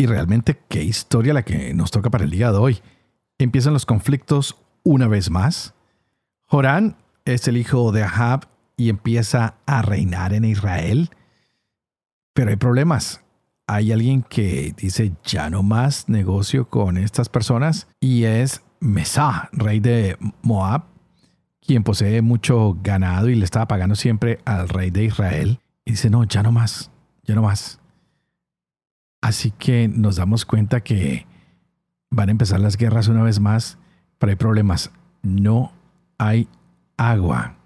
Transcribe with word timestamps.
Y 0.00 0.06
realmente 0.06 0.58
qué 0.70 0.82
historia 0.82 1.34
la 1.34 1.42
que 1.42 1.74
nos 1.74 1.90
toca 1.90 2.08
para 2.08 2.24
el 2.24 2.30
día 2.30 2.50
de 2.50 2.56
hoy. 2.56 2.78
Empiezan 3.36 3.74
los 3.74 3.84
conflictos 3.84 4.56
una 4.82 5.08
vez 5.08 5.28
más. 5.28 5.74
Jorán 6.46 6.96
es 7.26 7.46
el 7.48 7.58
hijo 7.58 7.92
de 7.92 8.04
Ahab 8.04 8.48
y 8.78 8.88
empieza 8.88 9.56
a 9.66 9.82
reinar 9.82 10.32
en 10.32 10.46
Israel. 10.46 11.10
Pero 12.32 12.48
hay 12.48 12.56
problemas. 12.56 13.20
Hay 13.66 13.92
alguien 13.92 14.22
que 14.22 14.72
dice 14.74 15.12
ya 15.22 15.50
no 15.50 15.62
más 15.62 16.08
negocio 16.08 16.70
con 16.70 16.96
estas 16.96 17.28
personas 17.28 17.86
y 18.00 18.24
es 18.24 18.62
Mesá, 18.80 19.50
rey 19.52 19.80
de 19.80 20.16
Moab, 20.40 20.84
quien 21.60 21.84
posee 21.84 22.22
mucho 22.22 22.74
ganado 22.82 23.28
y 23.28 23.34
le 23.34 23.44
estaba 23.44 23.68
pagando 23.68 23.96
siempre 23.96 24.38
al 24.46 24.70
rey 24.70 24.90
de 24.90 25.04
Israel. 25.04 25.60
Y 25.84 25.90
dice, 25.90 26.08
no, 26.08 26.24
ya 26.24 26.42
no 26.42 26.52
más, 26.52 26.90
ya 27.24 27.34
no 27.34 27.42
más. 27.42 27.79
Así 29.20 29.50
que 29.50 29.88
nos 29.88 30.16
damos 30.16 30.44
cuenta 30.44 30.80
que 30.80 31.26
van 32.10 32.28
a 32.28 32.32
empezar 32.32 32.60
las 32.60 32.76
guerras 32.76 33.08
una 33.08 33.22
vez 33.22 33.40
más, 33.40 33.78
pero 34.18 34.30
hay 34.30 34.36
problemas. 34.36 34.90
No 35.22 35.72
hay 36.18 36.48
agua. 36.96 37.56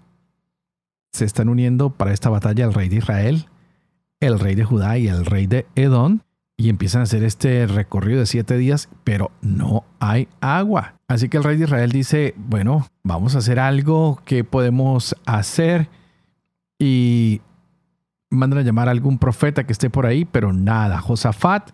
Se 1.13 1.25
están 1.25 1.49
uniendo 1.49 1.91
para 1.91 2.13
esta 2.13 2.29
batalla 2.29 2.65
el 2.65 2.73
rey 2.73 2.89
de 2.89 2.97
Israel, 2.97 3.45
el 4.19 4.39
rey 4.39 4.55
de 4.55 4.65
Judá 4.65 4.97
y 4.97 5.07
el 5.07 5.25
rey 5.25 5.47
de 5.47 5.65
Edom, 5.75 6.19
y 6.57 6.69
empiezan 6.69 7.01
a 7.01 7.03
hacer 7.03 7.23
este 7.23 7.67
recorrido 7.67 8.19
de 8.19 8.25
siete 8.25 8.57
días, 8.57 8.89
pero 9.03 9.31
no 9.41 9.83
hay 9.99 10.27
agua. 10.39 10.95
Así 11.07 11.27
que 11.27 11.37
el 11.37 11.43
rey 11.43 11.57
de 11.57 11.65
Israel 11.65 11.91
dice, 11.91 12.33
bueno, 12.37 12.87
vamos 13.03 13.35
a 13.35 13.39
hacer 13.39 13.59
algo 13.59 14.21
que 14.25 14.43
podemos 14.43 15.15
hacer. 15.25 15.89
Y 16.79 17.41
mandan 18.35 18.59
a 18.59 18.61
llamar 18.63 18.87
a 18.87 18.91
algún 18.91 19.17
profeta 19.17 19.65
que 19.65 19.73
esté 19.73 19.89
por 19.89 20.05
ahí, 20.05 20.25
pero 20.25 20.53
nada. 20.53 20.99
Josafat 20.99 21.71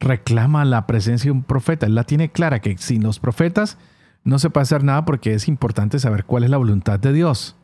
reclama 0.00 0.64
la 0.64 0.86
presencia 0.86 1.28
de 1.28 1.32
un 1.32 1.42
profeta. 1.42 1.86
Él 1.86 1.94
la 1.94 2.04
tiene 2.04 2.30
clara 2.30 2.60
que 2.60 2.76
sin 2.78 3.02
los 3.02 3.18
profetas 3.18 3.78
no 4.24 4.38
se 4.38 4.50
puede 4.50 4.62
hacer 4.62 4.84
nada 4.84 5.04
porque 5.04 5.34
es 5.34 5.48
importante 5.48 5.98
saber 5.98 6.24
cuál 6.24 6.44
es 6.44 6.50
la 6.50 6.56
voluntad 6.56 6.98
de 6.98 7.12
Dios. 7.12 7.56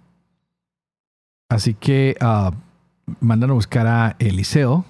Así 1.49 1.75
que 1.75 2.17
ah, 2.21 2.53
mandan 3.21 3.51
a 3.51 3.55
buscar 3.55 3.87
a 3.87 4.17
Eliseo. 4.19 4.85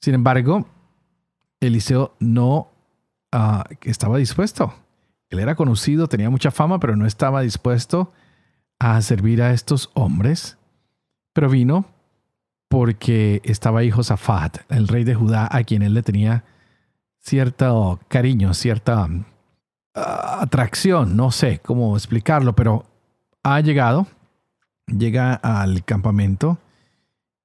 Sin 0.00 0.14
embargo, 0.14 0.68
Eliseo 1.60 2.14
no 2.20 2.70
ah, 3.32 3.64
estaba 3.82 4.18
dispuesto. 4.18 4.74
Él 5.30 5.40
era 5.40 5.56
conocido, 5.56 6.06
tenía 6.06 6.30
mucha 6.30 6.50
fama, 6.50 6.78
pero 6.78 6.96
no 6.96 7.06
estaba 7.06 7.40
dispuesto 7.40 8.12
a 8.78 9.00
servir 9.02 9.42
a 9.42 9.52
estos 9.52 9.90
hombres. 9.94 10.58
Pero 11.32 11.48
vino 11.50 11.86
porque 12.74 13.40
estaba 13.44 13.78
ahí 13.78 13.90
Josafat, 13.92 14.68
el 14.68 14.88
rey 14.88 15.04
de 15.04 15.14
Judá, 15.14 15.48
a 15.48 15.62
quien 15.62 15.82
él 15.82 15.94
le 15.94 16.02
tenía 16.02 16.42
cierto 17.20 18.00
cariño, 18.08 18.52
cierta 18.52 19.08
ah, 19.94 20.38
atracción, 20.40 21.16
no 21.16 21.30
sé 21.30 21.60
cómo 21.60 21.96
explicarlo, 21.96 22.56
pero 22.56 22.84
ha 23.44 23.60
llegado, 23.60 24.08
llega 24.88 25.34
al 25.34 25.84
campamento 25.84 26.58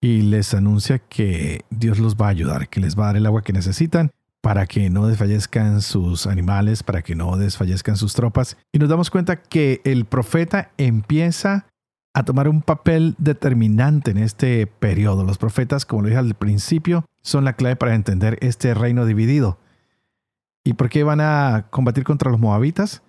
y 0.02 0.24
les 0.24 0.56
anuncia 0.56 0.98
que 0.98 1.64
Dios 1.70 2.00
los 2.00 2.16
va 2.16 2.26
a 2.26 2.30
ayudar, 2.30 2.68
que 2.68 2.80
les 2.80 2.98
va 2.98 3.04
a 3.04 3.08
dar 3.08 3.18
el 3.18 3.28
agua 3.28 3.44
que 3.44 3.54
necesitan 3.54 4.10
para 4.42 4.66
que 4.66 4.90
no 4.90 5.06
desfallezcan 5.06 5.82
sus 5.82 6.26
animales, 6.26 6.82
para 6.82 7.04
que 7.04 7.14
no 7.14 7.38
desfallezcan 7.38 7.98
sus 7.98 8.16
tropas. 8.16 8.58
Y 8.72 8.80
nos 8.80 8.90
damos 8.90 9.12
cuenta 9.12 9.44
que 9.44 9.80
el 9.84 10.06
profeta 10.06 10.72
empieza 10.80 11.68
a 12.14 12.24
tomar 12.24 12.48
un 12.48 12.62
papel 12.62 13.16
determinante 13.18 14.12
en 14.12 14.18
este 14.18 14.68
periodo. 14.68 15.24
Los 15.24 15.38
profetas, 15.38 15.86
como 15.86 16.02
lo 16.02 16.08
dije 16.08 16.20
al 16.20 16.34
principio, 16.34 17.06
son 17.22 17.46
la 17.46 17.54
clave 17.54 17.76
para 17.76 17.96
entender 17.96 18.38
este 18.42 18.74
reino 18.74 19.06
dividido. 19.06 19.60
¿Y 20.64 20.74
por 20.74 20.90
qué 20.90 21.04
van 21.04 21.22
a 21.22 21.68
combatir 21.70 22.04
contra 22.04 22.32
los 22.32 22.40
moabitas? 22.40 23.02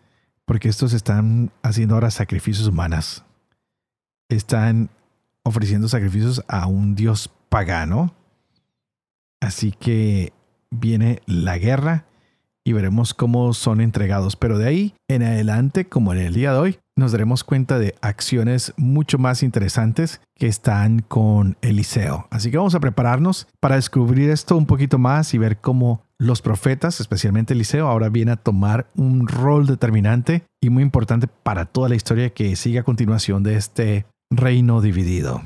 Porque 0.45 0.69
estos 0.69 0.93
están 0.93 1.51
haciendo 1.63 1.95
ahora 1.95 2.11
sacrificios 2.11 2.69
humanas. 2.69 3.25
Están 4.29 4.91
ofreciendo 5.43 5.89
sacrificios 5.89 6.45
a 6.49 6.67
un 6.67 6.95
dios 6.95 7.31
pagano. 7.49 8.15
Así 9.41 9.73
que 9.73 10.33
viene 10.71 11.23
la 11.27 11.59
guerra 11.59 12.05
y 12.71 12.73
veremos 12.73 13.15
cómo 13.15 13.53
son 13.53 13.81
entregados. 13.81 14.37
Pero 14.37 14.57
de 14.57 14.69
ahí 14.69 14.95
en 15.09 15.23
adelante, 15.23 15.87
como 15.87 16.13
en 16.13 16.21
el 16.21 16.35
día 16.35 16.53
de 16.53 16.59
hoy, 16.59 16.79
nos 16.97 17.13
daremos 17.13 17.45
cuenta 17.45 17.79
de 17.79 17.95
acciones 18.01 18.73
mucho 18.77 19.19
más 19.19 19.43
interesantes 19.43 20.21
que 20.37 20.47
están 20.47 21.01
con 21.01 21.57
Eliseo. 21.63 22.29
Así 22.31 22.51
que 22.51 22.59
vamos 22.59 22.75
a 22.75 22.81
prepararnos 22.81 23.49
para 23.59 23.77
descubrir 23.77 24.31
esto 24.31 24.57
un 24.57 24.67
poquito 24.67 24.99
más 24.99 25.35
y 25.35 25.39
ver 25.39 25.59
cómo 25.59 26.03
los 26.19 26.43
profetas, 26.43 27.01
especialmente 27.01 27.55
Eliseo, 27.55 27.89
ahora 27.89 28.09
viene 28.09 28.33
a 28.33 28.37
tomar 28.37 28.87
un 28.95 29.27
rol 29.27 29.67
determinante 29.67 30.45
y 30.61 30.71
muy 30.71 30.83
importante 30.83 31.27
para 31.27 31.65
toda 31.65 31.89
la 31.89 31.97
historia 31.97 32.31
que 32.31 32.55
sigue 32.57 32.79
a 32.79 32.85
continuación 32.85 33.43
de 33.43 33.57
este 33.57 34.07
reino 34.31 34.81
dividido. 34.81 35.43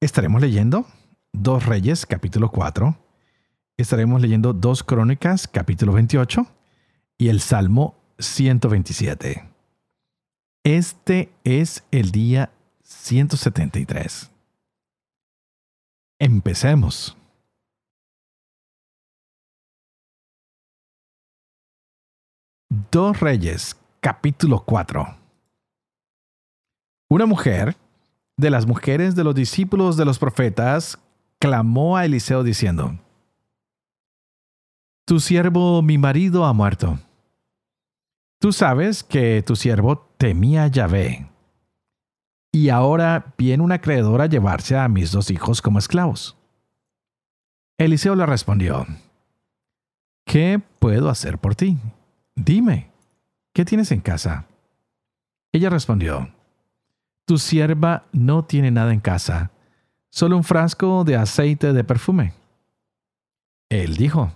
Estaremos 0.00 0.40
leyendo 0.40 0.86
Dos 1.32 1.66
Reyes, 1.66 2.06
capítulo 2.06 2.50
4. 2.50 3.07
Estaremos 3.78 4.20
leyendo 4.20 4.52
Dos 4.52 4.82
Crónicas, 4.82 5.46
capítulo 5.46 5.92
28. 5.92 6.44
Y 7.16 7.28
el 7.28 7.40
Salmo 7.40 7.94
127. 8.18 9.48
Este 10.64 11.32
es 11.44 11.84
el 11.92 12.10
día 12.10 12.50
173. 12.82 14.32
Empecemos. 16.18 17.16
Dos 22.90 23.20
Reyes, 23.20 23.76
capítulo 24.00 24.64
4. 24.64 25.06
Una 27.10 27.26
mujer, 27.26 27.76
de 28.36 28.50
las 28.50 28.66
mujeres 28.66 29.14
de 29.14 29.22
los 29.22 29.36
discípulos 29.36 29.96
de 29.96 30.04
los 30.04 30.18
profetas, 30.18 30.98
clamó 31.38 31.96
a 31.96 32.04
Eliseo 32.04 32.42
diciendo, 32.42 32.98
Tu 35.08 35.20
siervo, 35.20 35.80
mi 35.80 35.96
marido, 35.96 36.44
ha 36.44 36.52
muerto 36.52 36.98
Tú 38.38 38.52
sabes 38.52 39.02
que 39.02 39.42
tu 39.42 39.56
siervo 39.56 39.96
temía 40.18 40.64
a 40.64 40.66
Yahvé. 40.66 41.30
Y 42.52 42.68
ahora 42.68 43.32
viene 43.38 43.62
un 43.62 43.72
acreedor 43.72 44.20
a 44.20 44.26
llevarse 44.26 44.76
a 44.76 44.86
mis 44.86 45.10
dos 45.10 45.30
hijos 45.30 45.62
como 45.62 45.78
esclavos. 45.78 46.36
Eliseo 47.78 48.16
le 48.16 48.26
respondió, 48.26 48.86
¿Qué 50.26 50.60
puedo 50.78 51.08
hacer 51.08 51.38
por 51.38 51.54
ti? 51.54 51.78
Dime, 52.36 52.90
¿qué 53.54 53.64
tienes 53.64 53.90
en 53.92 54.02
casa? 54.02 54.44
Ella 55.52 55.70
respondió, 55.70 56.28
Tu 57.24 57.38
sierva 57.38 58.04
no 58.12 58.44
tiene 58.44 58.70
nada 58.70 58.92
en 58.92 59.00
casa, 59.00 59.52
solo 60.10 60.36
un 60.36 60.44
frasco 60.44 61.02
de 61.04 61.16
aceite 61.16 61.72
de 61.72 61.82
perfume. 61.82 62.34
Él 63.70 63.96
dijo, 63.96 64.32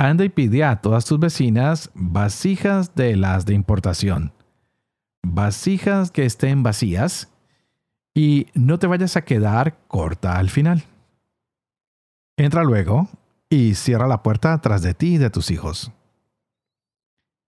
Anda 0.00 0.24
y 0.24 0.30
pide 0.30 0.64
a 0.64 0.80
todas 0.80 1.04
tus 1.04 1.20
vecinas 1.20 1.90
vasijas 1.92 2.94
de 2.94 3.16
las 3.16 3.44
de 3.44 3.52
importación. 3.52 4.32
Vasijas 5.22 6.10
que 6.10 6.24
estén 6.24 6.62
vacías 6.62 7.30
y 8.14 8.46
no 8.54 8.78
te 8.78 8.86
vayas 8.86 9.16
a 9.16 9.26
quedar 9.26 9.76
corta 9.88 10.38
al 10.38 10.48
final. 10.48 10.84
Entra 12.38 12.64
luego 12.64 13.10
y 13.50 13.74
cierra 13.74 14.08
la 14.08 14.22
puerta 14.22 14.58
tras 14.62 14.80
de 14.80 14.94
ti 14.94 15.16
y 15.16 15.18
de 15.18 15.28
tus 15.28 15.50
hijos. 15.50 15.92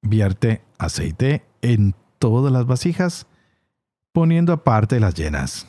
Vierte 0.03 0.63
aceite 0.77 1.47
en 1.63 1.95
todas 2.19 2.53
las 2.53 2.67
vasijas, 2.67 3.27
poniendo 4.13 4.53
aparte 4.53 5.01
las 5.01 5.15
llenas. 5.15 5.67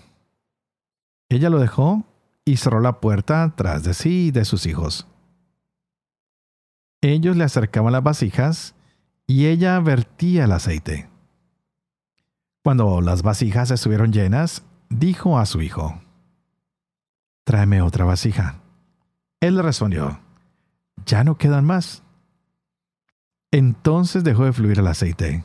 Ella 1.29 1.49
lo 1.49 1.59
dejó 1.59 2.03
y 2.43 2.57
cerró 2.57 2.81
la 2.81 2.99
puerta 2.99 3.53
tras 3.55 3.85
de 3.85 3.93
sí 3.93 4.27
y 4.27 4.31
de 4.31 4.43
sus 4.43 4.65
hijos. 4.65 5.07
Ellos 7.03 7.35
le 7.35 7.43
acercaban 7.43 7.91
las 7.91 8.01
vasijas 8.01 8.75
y 9.27 9.47
ella 9.47 9.77
vertía 9.81 10.45
el 10.45 10.53
aceite. 10.53 11.09
Cuando 12.63 13.01
las 13.01 13.23
vasijas 13.23 13.71
estuvieron 13.71 14.13
llenas, 14.13 14.63
dijo 14.87 15.37
a 15.37 15.45
su 15.45 15.61
hijo, 15.61 16.01
Tráeme 17.43 17.81
otra 17.81 18.05
vasija. 18.05 18.61
Él 19.41 19.61
respondió, 19.61 20.21
Ya 21.05 21.25
no 21.25 21.37
quedan 21.37 21.65
más. 21.65 22.03
Entonces 23.51 24.23
dejó 24.23 24.45
de 24.45 24.53
fluir 24.53 24.79
el 24.79 24.87
aceite. 24.87 25.43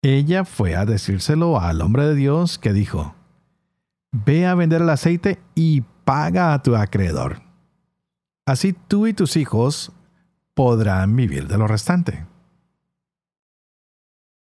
Ella 0.00 0.46
fue 0.46 0.74
a 0.74 0.86
decírselo 0.86 1.60
al 1.60 1.82
hombre 1.82 2.06
de 2.06 2.14
Dios 2.14 2.58
que 2.58 2.72
dijo, 2.72 3.14
Ve 4.10 4.46
a 4.46 4.54
vender 4.54 4.80
el 4.80 4.88
aceite 4.88 5.38
y 5.54 5.82
paga 6.06 6.54
a 6.54 6.62
tu 6.62 6.74
acreedor. 6.76 7.42
Así 8.46 8.72
tú 8.72 9.06
y 9.06 9.12
tus 9.12 9.36
hijos 9.36 9.92
podrán 10.54 11.14
vivir 11.14 11.48
de 11.48 11.58
lo 11.58 11.66
restante. 11.66 12.26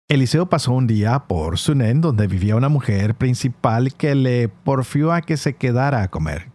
Eliseo 0.08 0.48
pasó 0.48 0.72
un 0.72 0.86
día 0.86 1.20
por 1.20 1.58
Sunen 1.58 2.00
donde 2.00 2.26
vivía 2.26 2.56
una 2.56 2.68
mujer 2.68 3.14
principal 3.14 3.94
que 3.94 4.14
le 4.14 4.48
porfió 4.48 5.12
a 5.12 5.22
que 5.22 5.36
se 5.36 5.56
quedara 5.56 6.02
a 6.02 6.08
comer. 6.08 6.52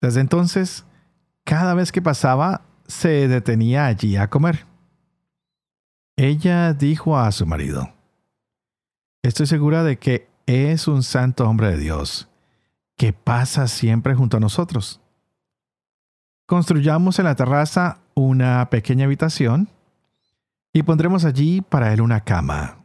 Desde 0.00 0.20
entonces, 0.20 0.86
cada 1.44 1.74
vez 1.74 1.92
que 1.92 2.00
pasaba, 2.00 2.62
se 2.86 3.28
detenía 3.28 3.86
allí 3.86 4.16
a 4.16 4.30
comer. 4.30 4.66
Ella 6.16 6.72
dijo 6.72 7.18
a 7.18 7.30
su 7.32 7.46
marido, 7.46 7.92
Estoy 9.22 9.46
segura 9.46 9.84
de 9.84 9.98
que 9.98 10.28
es 10.46 10.88
un 10.88 11.02
santo 11.02 11.46
hombre 11.48 11.68
de 11.68 11.76
Dios, 11.76 12.28
que 12.96 13.12
pasa 13.12 13.68
siempre 13.68 14.14
junto 14.14 14.38
a 14.38 14.40
nosotros. 14.40 15.00
Construyamos 16.50 17.16
en 17.20 17.26
la 17.26 17.36
terraza 17.36 17.98
una 18.14 18.70
pequeña 18.70 19.04
habitación 19.04 19.68
y 20.72 20.82
pondremos 20.82 21.24
allí 21.24 21.60
para 21.60 21.92
él 21.92 22.00
una 22.00 22.24
cama, 22.24 22.78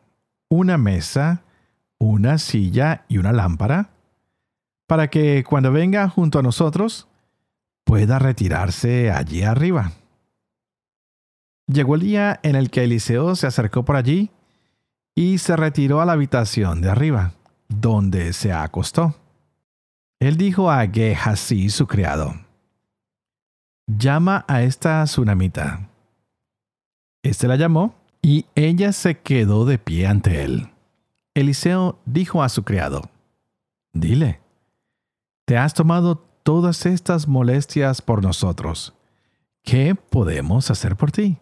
una 0.50 0.77
mesa, 0.77 1.41
una 1.97 2.38
silla 2.38 3.06
y 3.07 3.17
una 3.17 3.31
lámpara, 3.31 3.89
para 4.85 5.09
que 5.09 5.44
cuando 5.44 5.71
venga 5.71 6.07
junto 6.09 6.38
a 6.38 6.44
nosotros 6.44 7.07
pueda 7.85 8.19
retirarse 8.19 9.09
allí 9.09 9.41
arriba. 9.41 9.94
Llegó 11.65 11.95
el 11.95 12.01
día 12.01 12.39
en 12.44 12.56
el 12.56 12.69
que 12.69 12.83
Eliseo 12.83 13.35
se 13.35 13.47
acercó 13.47 13.83
por 13.83 13.95
allí 13.95 14.29
y 15.15 15.39
se 15.39 15.56
retiró 15.56 16.01
a 16.01 16.06
la 16.06 16.13
habitación 16.13 16.81
de 16.81 16.91
arriba, 16.91 17.31
donde 17.67 18.31
se 18.33 18.53
acostó. 18.53 19.15
Él 20.19 20.38
dijo 20.38 20.69
a 20.69 20.85
Gehazi, 20.85 21.71
su 21.71 21.88
criado, 21.88 22.44
Llama 23.87 24.45
a 24.47 24.63
esta 24.63 25.03
tsunamita. 25.03 25.89
Este 27.21 27.47
la 27.47 27.55
llamó 27.55 27.93
y 28.19 28.47
ella 28.55 28.91
se 28.91 29.19
quedó 29.19 29.65
de 29.65 29.77
pie 29.77 30.07
ante 30.07 30.43
él. 30.43 30.71
Eliseo 31.35 31.99
dijo 32.05 32.41
a 32.41 32.49
su 32.49 32.63
criado, 32.63 33.03
Dile, 33.93 34.41
te 35.45 35.59
has 35.59 35.75
tomado 35.75 36.17
todas 36.41 36.87
estas 36.87 37.27
molestias 37.27 38.01
por 38.01 38.23
nosotros. 38.23 38.95
¿Qué 39.63 39.93
podemos 39.93 40.71
hacer 40.71 40.95
por 40.95 41.11
ti? 41.11 41.38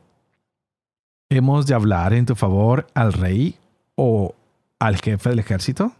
¿Hemos 1.29 1.65
de 1.65 1.75
hablar 1.75 2.13
en 2.13 2.25
tu 2.25 2.35
favor 2.35 2.87
al 2.93 3.13
rey 3.13 3.57
o 3.95 4.35
al 4.79 4.97
jefe 4.97 5.29
del 5.29 5.39
ejército? 5.39 5.93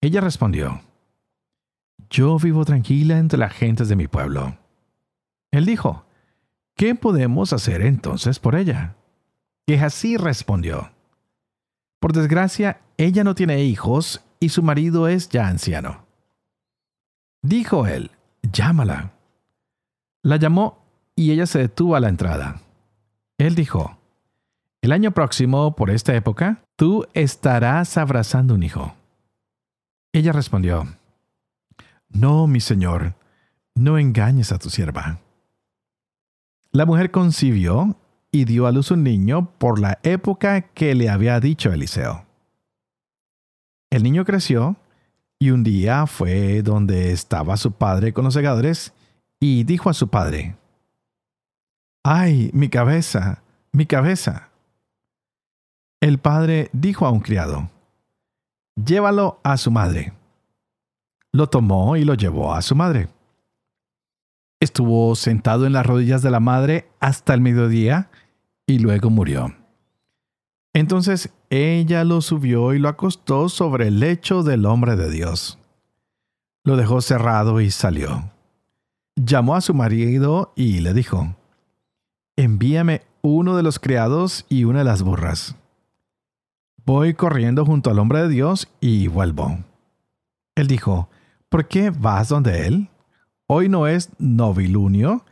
Ella 0.00 0.20
respondió, 0.20 0.80
Yo 2.08 2.38
vivo 2.38 2.64
tranquila 2.64 3.18
entre 3.18 3.38
las 3.38 3.52
gentes 3.52 3.88
de 3.88 3.96
mi 3.96 4.06
pueblo. 4.06 4.56
Él 5.54 5.66
dijo, 5.66 6.04
¿qué 6.74 6.96
podemos 6.96 7.52
hacer 7.52 7.80
entonces 7.82 8.40
por 8.40 8.56
ella? 8.56 8.96
Que 9.66 9.78
así 9.78 10.16
respondió, 10.16 10.90
Por 12.00 12.12
desgracia, 12.12 12.80
ella 12.96 13.22
no 13.22 13.36
tiene 13.36 13.62
hijos 13.62 14.24
y 14.40 14.48
su 14.48 14.64
marido 14.64 15.06
es 15.06 15.28
ya 15.28 15.46
anciano. 15.46 16.06
Dijo 17.40 17.86
él, 17.86 18.10
llámala. 18.42 19.12
La 20.22 20.36
llamó 20.38 20.84
y 21.14 21.30
ella 21.30 21.46
se 21.46 21.60
detuvo 21.60 21.94
a 21.94 22.00
la 22.00 22.08
entrada. 22.08 22.60
Él 23.38 23.54
dijo, 23.54 23.96
el 24.82 24.90
año 24.90 25.12
próximo, 25.12 25.76
por 25.76 25.88
esta 25.90 26.16
época, 26.16 26.64
tú 26.74 27.06
estarás 27.14 27.96
abrazando 27.96 28.54
un 28.54 28.64
hijo. 28.64 28.94
Ella 30.12 30.32
respondió, 30.32 30.88
No, 32.08 32.48
mi 32.48 32.60
señor, 32.60 33.14
no 33.76 33.98
engañes 33.98 34.50
a 34.50 34.58
tu 34.58 34.68
sierva. 34.68 35.20
La 36.74 36.86
mujer 36.86 37.12
concibió 37.12 37.96
y 38.32 38.46
dio 38.46 38.66
a 38.66 38.72
luz 38.72 38.90
un 38.90 39.04
niño 39.04 39.48
por 39.58 39.78
la 39.78 40.00
época 40.02 40.62
que 40.62 40.96
le 40.96 41.08
había 41.08 41.38
dicho 41.38 41.72
Eliseo. 41.72 42.26
El 43.90 44.02
niño 44.02 44.24
creció 44.24 44.74
y 45.38 45.50
un 45.50 45.62
día 45.62 46.08
fue 46.08 46.62
donde 46.62 47.12
estaba 47.12 47.56
su 47.58 47.70
padre 47.70 48.12
con 48.12 48.24
los 48.24 48.34
segadores 48.34 48.92
y 49.38 49.62
dijo 49.62 49.88
a 49.88 49.94
su 49.94 50.08
padre, 50.08 50.56
¡Ay, 52.02 52.50
mi 52.52 52.68
cabeza, 52.68 53.44
mi 53.70 53.86
cabeza! 53.86 54.48
El 56.00 56.18
padre 56.18 56.70
dijo 56.72 57.06
a 57.06 57.12
un 57.12 57.20
criado, 57.20 57.70
Llévalo 58.74 59.38
a 59.44 59.58
su 59.58 59.70
madre. 59.70 60.12
Lo 61.30 61.48
tomó 61.48 61.96
y 61.96 62.04
lo 62.04 62.14
llevó 62.14 62.52
a 62.52 62.62
su 62.62 62.74
madre. 62.74 63.10
Estuvo 64.64 65.14
sentado 65.14 65.66
en 65.66 65.74
las 65.74 65.84
rodillas 65.84 66.22
de 66.22 66.30
la 66.30 66.40
madre 66.40 66.88
hasta 66.98 67.34
el 67.34 67.42
mediodía 67.42 68.08
y 68.66 68.78
luego 68.78 69.10
murió. 69.10 69.54
Entonces 70.72 71.34
ella 71.50 72.02
lo 72.02 72.22
subió 72.22 72.72
y 72.72 72.78
lo 72.78 72.88
acostó 72.88 73.50
sobre 73.50 73.88
el 73.88 74.00
lecho 74.00 74.42
del 74.42 74.64
hombre 74.64 74.96
de 74.96 75.10
Dios. 75.10 75.58
Lo 76.64 76.78
dejó 76.78 77.02
cerrado 77.02 77.60
y 77.60 77.70
salió. 77.70 78.30
Llamó 79.16 79.54
a 79.54 79.60
su 79.60 79.74
marido 79.74 80.54
y 80.56 80.80
le 80.80 80.94
dijo, 80.94 81.36
Envíame 82.34 83.02
uno 83.20 83.58
de 83.58 83.62
los 83.62 83.78
criados 83.78 84.46
y 84.48 84.64
una 84.64 84.78
de 84.78 84.86
las 84.86 85.02
burras. 85.02 85.56
Voy 86.86 87.12
corriendo 87.12 87.66
junto 87.66 87.90
al 87.90 87.98
hombre 87.98 88.22
de 88.22 88.28
Dios 88.30 88.66
y 88.80 89.08
vuelvo. 89.08 89.58
Él 90.54 90.68
dijo, 90.68 91.10
¿por 91.50 91.68
qué 91.68 91.90
vas 91.90 92.30
donde 92.30 92.66
él? 92.66 92.88
Hoy 93.46 93.68
no 93.68 93.86
es 93.86 94.10
novilunio 94.18 95.24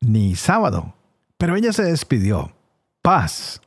ni 0.00 0.36
sábado. 0.36 0.94
Pero 1.36 1.56
ella 1.56 1.72
se 1.72 1.82
despidió. 1.82 2.52
Paz 3.02 3.60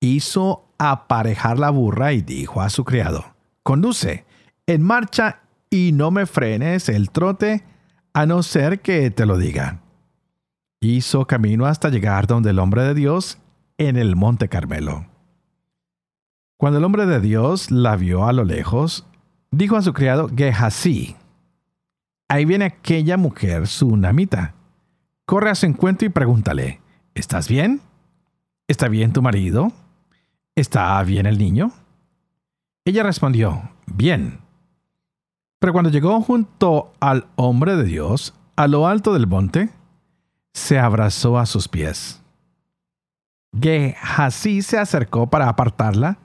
hizo 0.00 0.64
aparejar 0.78 1.58
la 1.58 1.70
burra 1.70 2.12
y 2.12 2.22
dijo 2.22 2.62
a 2.62 2.70
su 2.70 2.84
criado, 2.84 3.24
Conduce, 3.62 4.24
en 4.66 4.82
marcha 4.82 5.40
y 5.68 5.92
no 5.92 6.10
me 6.10 6.26
frenes 6.26 6.88
el 6.88 7.10
trote 7.10 7.64
a 8.12 8.26
no 8.26 8.42
ser 8.42 8.80
que 8.80 9.10
te 9.10 9.26
lo 9.26 9.36
diga. 9.36 9.80
Hizo 10.80 11.26
camino 11.26 11.66
hasta 11.66 11.90
llegar 11.90 12.26
donde 12.26 12.50
el 12.50 12.58
hombre 12.58 12.82
de 12.82 12.94
Dios 12.94 13.38
en 13.78 13.96
el 13.96 14.16
monte 14.16 14.48
Carmelo. 14.48 15.06
Cuando 16.56 16.78
el 16.78 16.84
hombre 16.84 17.06
de 17.06 17.20
Dios 17.20 17.70
la 17.70 17.96
vio 17.96 18.26
a 18.26 18.32
lo 18.32 18.44
lejos, 18.44 19.06
dijo 19.50 19.76
a 19.76 19.82
su 19.82 19.92
criado 19.92 20.30
Gehazi, 20.34 21.16
ahí 22.30 22.44
viene 22.44 22.64
aquella 22.64 23.16
mujer 23.16 23.66
sunamita. 23.66 24.54
Corre 25.26 25.50
a 25.50 25.54
su 25.56 25.66
encuentro 25.66 26.06
y 26.06 26.10
pregúntale, 26.10 26.80
¿estás 27.12 27.48
bien? 27.48 27.80
¿Está 28.68 28.88
bien 28.88 29.12
tu 29.12 29.20
marido? 29.20 29.72
¿Está 30.54 31.02
bien 31.02 31.26
el 31.26 31.38
niño? 31.38 31.72
Ella 32.84 33.02
respondió, 33.02 33.70
bien. 33.86 34.38
Pero 35.58 35.72
cuando 35.72 35.90
llegó 35.90 36.20
junto 36.22 36.92
al 37.00 37.26
hombre 37.34 37.74
de 37.74 37.82
Dios, 37.82 38.32
a 38.54 38.68
lo 38.68 38.86
alto 38.86 39.12
del 39.12 39.26
monte, 39.26 39.70
se 40.54 40.78
abrazó 40.78 41.36
a 41.36 41.46
sus 41.46 41.66
pies. 41.66 42.22
Gehazi 43.60 44.62
se 44.62 44.78
acercó 44.78 45.28
para 45.28 45.48
apartarla, 45.48 46.18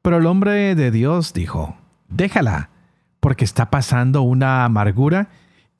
pero 0.00 0.16
el 0.16 0.26
hombre 0.26 0.74
de 0.74 0.90
Dios 0.90 1.34
dijo, 1.34 1.76
déjala, 2.08 2.70
porque 3.20 3.44
está 3.44 3.70
pasando 3.70 4.22
una 4.22 4.64
amargura 4.64 5.28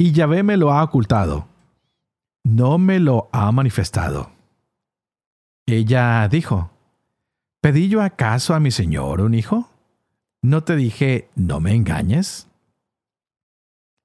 y 0.00 0.12
Yahvé 0.12 0.42
me 0.42 0.56
lo 0.56 0.72
ha 0.72 0.82
ocultado. 0.82 1.46
No 2.42 2.78
me 2.78 3.00
lo 3.00 3.28
ha 3.32 3.52
manifestado. 3.52 4.30
Ella 5.66 6.26
dijo, 6.26 6.70
¿Pedí 7.60 7.90
yo 7.90 8.00
acaso 8.00 8.54
a 8.54 8.60
mi 8.60 8.70
señor 8.70 9.20
un 9.20 9.34
hijo? 9.34 9.68
¿No 10.40 10.64
te 10.64 10.74
dije, 10.74 11.28
no 11.34 11.60
me 11.60 11.74
engañes? 11.74 12.48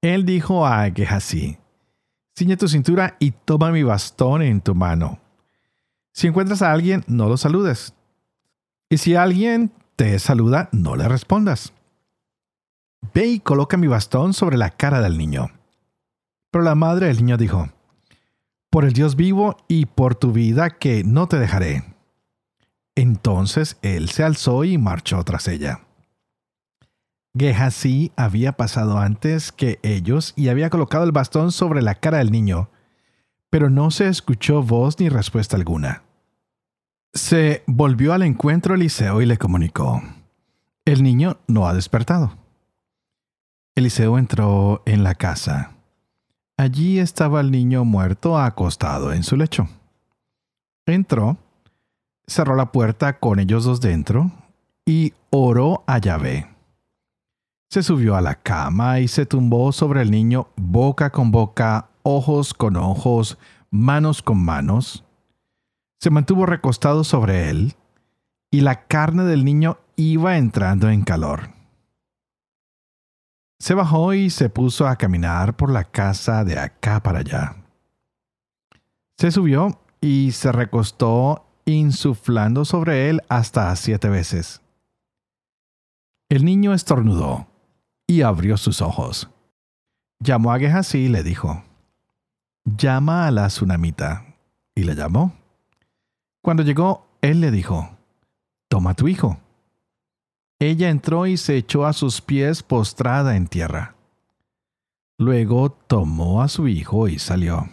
Él 0.01 0.25
dijo 0.25 0.67
a 0.67 0.91
Gehazi, 0.91 1.59
ciñe 2.37 2.57
tu 2.57 2.67
cintura 2.67 3.15
y 3.17 3.31
toma 3.31 3.71
mi 3.71 3.83
bastón 3.83 4.41
en 4.41 4.59
tu 4.59 4.75
mano. 4.75 5.19
Si 6.11 6.27
encuentras 6.27 6.61
a 6.61 6.73
alguien, 6.73 7.05
no 7.07 7.29
lo 7.29 7.37
saludes. 7.37 7.93
Y 8.89 8.97
si 8.97 9.15
alguien 9.15 9.71
te 9.95 10.19
saluda, 10.19 10.67
no 10.73 10.97
le 10.97 11.07
respondas. 11.07 11.71
Ve 13.13 13.27
y 13.27 13.39
coloca 13.39 13.77
mi 13.77 13.87
bastón 13.87 14.33
sobre 14.33 14.57
la 14.57 14.71
cara 14.71 14.99
del 14.99 15.17
niño. 15.17 15.51
Pero 16.55 16.63
la 16.63 16.75
madre 16.75 17.07
del 17.07 17.17
niño 17.17 17.35
dijo, 17.35 17.67
Por 18.69 18.85
el 18.85 18.93
Dios 18.93 19.17
vivo 19.17 19.57
y 19.67 19.87
por 19.87 20.15
tu 20.15 20.31
vida 20.31 20.69
que 20.69 21.03
no 21.03 21.27
te 21.27 21.37
dejaré. 21.37 21.83
Entonces 22.95 23.77
él 23.81 24.07
se 24.07 24.23
alzó 24.23 24.63
y 24.63 24.77
marchó 24.77 25.21
tras 25.25 25.49
ella. 25.49 25.81
Gehazi 27.37 28.13
había 28.15 28.53
pasado 28.53 28.99
antes 28.99 29.51
que 29.51 29.81
ellos 29.83 30.31
y 30.37 30.47
había 30.47 30.69
colocado 30.69 31.03
el 31.03 31.11
bastón 31.11 31.51
sobre 31.51 31.81
la 31.81 31.95
cara 31.95 32.19
del 32.19 32.31
niño, 32.31 32.69
pero 33.49 33.69
no 33.69 33.91
se 33.91 34.07
escuchó 34.07 34.63
voz 34.63 34.97
ni 34.97 35.09
respuesta 35.09 35.57
alguna. 35.57 36.03
Se 37.13 37.65
volvió 37.67 38.13
al 38.13 38.23
encuentro 38.23 38.75
Eliseo 38.75 39.21
y 39.21 39.25
le 39.25 39.37
comunicó, 39.37 40.01
el 40.85 41.03
niño 41.03 41.35
no 41.47 41.67
ha 41.67 41.73
despertado. 41.73 42.37
Eliseo 43.75 44.17
entró 44.17 44.83
en 44.85 45.03
la 45.03 45.15
casa. 45.15 45.74
Allí 46.57 46.99
estaba 46.99 47.41
el 47.41 47.51
niño 47.51 47.83
muerto 47.83 48.37
acostado 48.37 49.11
en 49.11 49.23
su 49.23 49.35
lecho. 49.35 49.67
Entró, 50.85 51.37
cerró 52.27 52.55
la 52.55 52.71
puerta 52.71 53.19
con 53.19 53.39
ellos 53.39 53.65
dos 53.65 53.81
dentro 53.81 54.31
y 54.85 55.13
oró 55.31 55.83
a 55.85 55.97
Yahvé. 55.97 56.47
Se 57.69 57.83
subió 57.83 58.15
a 58.15 58.21
la 58.21 58.35
cama 58.35 59.01
y 59.01 59.09
se 59.09 59.25
tumbó 59.25 59.73
sobre 59.73 60.01
el 60.01 60.11
niño 60.11 60.47
boca 60.55 61.09
con 61.09 61.31
boca, 61.31 61.89
ojos 62.03 62.53
con 62.53 62.77
ojos, 62.77 63.37
manos 63.69 64.21
con 64.21 64.37
manos. 64.37 65.03
Se 65.99 66.09
mantuvo 66.09 66.45
recostado 66.45 67.03
sobre 67.03 67.49
él 67.49 67.73
y 68.49 68.61
la 68.61 68.85
carne 68.85 69.23
del 69.23 69.43
niño 69.43 69.77
iba 69.97 70.37
entrando 70.37 70.89
en 70.89 71.01
calor. 71.01 71.54
Se 73.59 73.73
bajó 73.73 74.13
y 74.13 74.29
se 74.29 74.49
puso 74.49 74.87
a 74.87 74.95
caminar 74.95 75.55
por 75.55 75.71
la 75.71 75.83
casa 75.83 76.43
de 76.43 76.59
acá 76.59 77.01
para 77.01 77.19
allá. 77.19 77.55
Se 79.17 79.31
subió 79.31 79.79
y 80.01 80.31
se 80.31 80.51
recostó 80.51 81.45
insuflando 81.65 82.65
sobre 82.65 83.09
él 83.09 83.21
hasta 83.29 83.75
siete 83.75 84.09
veces. 84.09 84.61
El 86.29 86.43
niño 86.43 86.73
estornudó 86.73 87.47
y 88.07 88.21
abrió 88.21 88.57
sus 88.57 88.81
ojos. 88.81 89.29
Llamó 90.19 90.51
a 90.51 90.59
Gehazi 90.59 90.99
y 90.99 91.07
le 91.07 91.23
dijo, 91.23 91.63
Llama 92.65 93.27
a 93.27 93.31
la 93.31 93.47
tsunamita. 93.47 94.25
Y 94.73 94.83
le 94.83 94.95
llamó. 94.95 95.33
Cuando 96.41 96.63
llegó, 96.63 97.07
él 97.21 97.39
le 97.41 97.51
dijo, 97.51 97.97
Toma 98.67 98.93
tu 98.95 99.07
hijo. 99.07 99.39
Ella 100.59 100.89
entró 100.89 101.27
y 101.27 101.37
se 101.37 101.57
echó 101.57 101.85
a 101.85 101.93
sus 101.93 102.21
pies 102.21 102.63
postrada 102.63 103.35
en 103.35 103.47
tierra. 103.47 103.95
Luego 105.17 105.71
tomó 105.71 106.41
a 106.41 106.47
su 106.47 106.67
hijo 106.67 107.07
y 107.07 107.19
salió. 107.19 107.69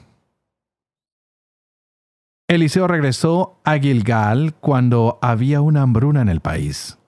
Eliseo 2.49 2.87
regresó 2.87 3.61
a 3.65 3.79
Gilgal 3.79 4.55
cuando 4.61 5.19
había 5.23 5.61
una 5.61 5.83
hambruna 5.83 6.21
en 6.23 6.29
el 6.29 6.41
país. 6.41 6.99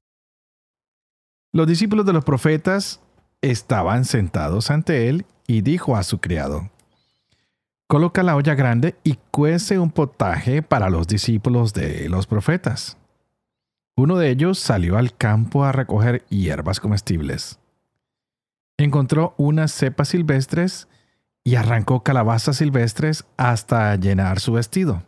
Los 1.52 1.66
discípulos 1.66 2.07
de 2.07 2.12
los 2.12 2.25
profetas 2.25 3.00
estaban 3.43 4.04
sentados 4.04 4.71
ante 4.71 5.09
él 5.09 5.26
y 5.47 5.61
dijo 5.61 5.97
a 5.97 6.02
su 6.02 6.19
criado, 6.19 6.71
Coloca 7.87 8.23
la 8.23 8.35
olla 8.35 8.54
grande 8.54 8.97
y 9.04 9.19
cuece 9.31 9.78
un 9.78 9.90
potaje 9.90 10.62
para 10.62 10.88
los 10.88 11.07
discípulos 11.07 11.75
de 11.75 12.09
los 12.09 12.26
profetas. 12.26 12.97
Uno 13.96 14.16
de 14.16 14.30
ellos 14.30 14.58
salió 14.58 14.98
al 14.98 15.16
campo 15.16 15.64
a 15.64 15.72
recoger 15.72 16.24
hierbas 16.28 16.80
comestibles. 16.80 17.60
Encontró 18.76 19.34
unas 19.36 19.70
cepas 19.70 20.08
silvestres 20.08 20.88
y 21.44 21.54
arrancó 21.54 22.02
calabazas 22.02 22.56
silvestres 22.56 23.24
hasta 23.36 23.94
llenar 23.96 24.40
su 24.40 24.52
vestido. 24.52 25.04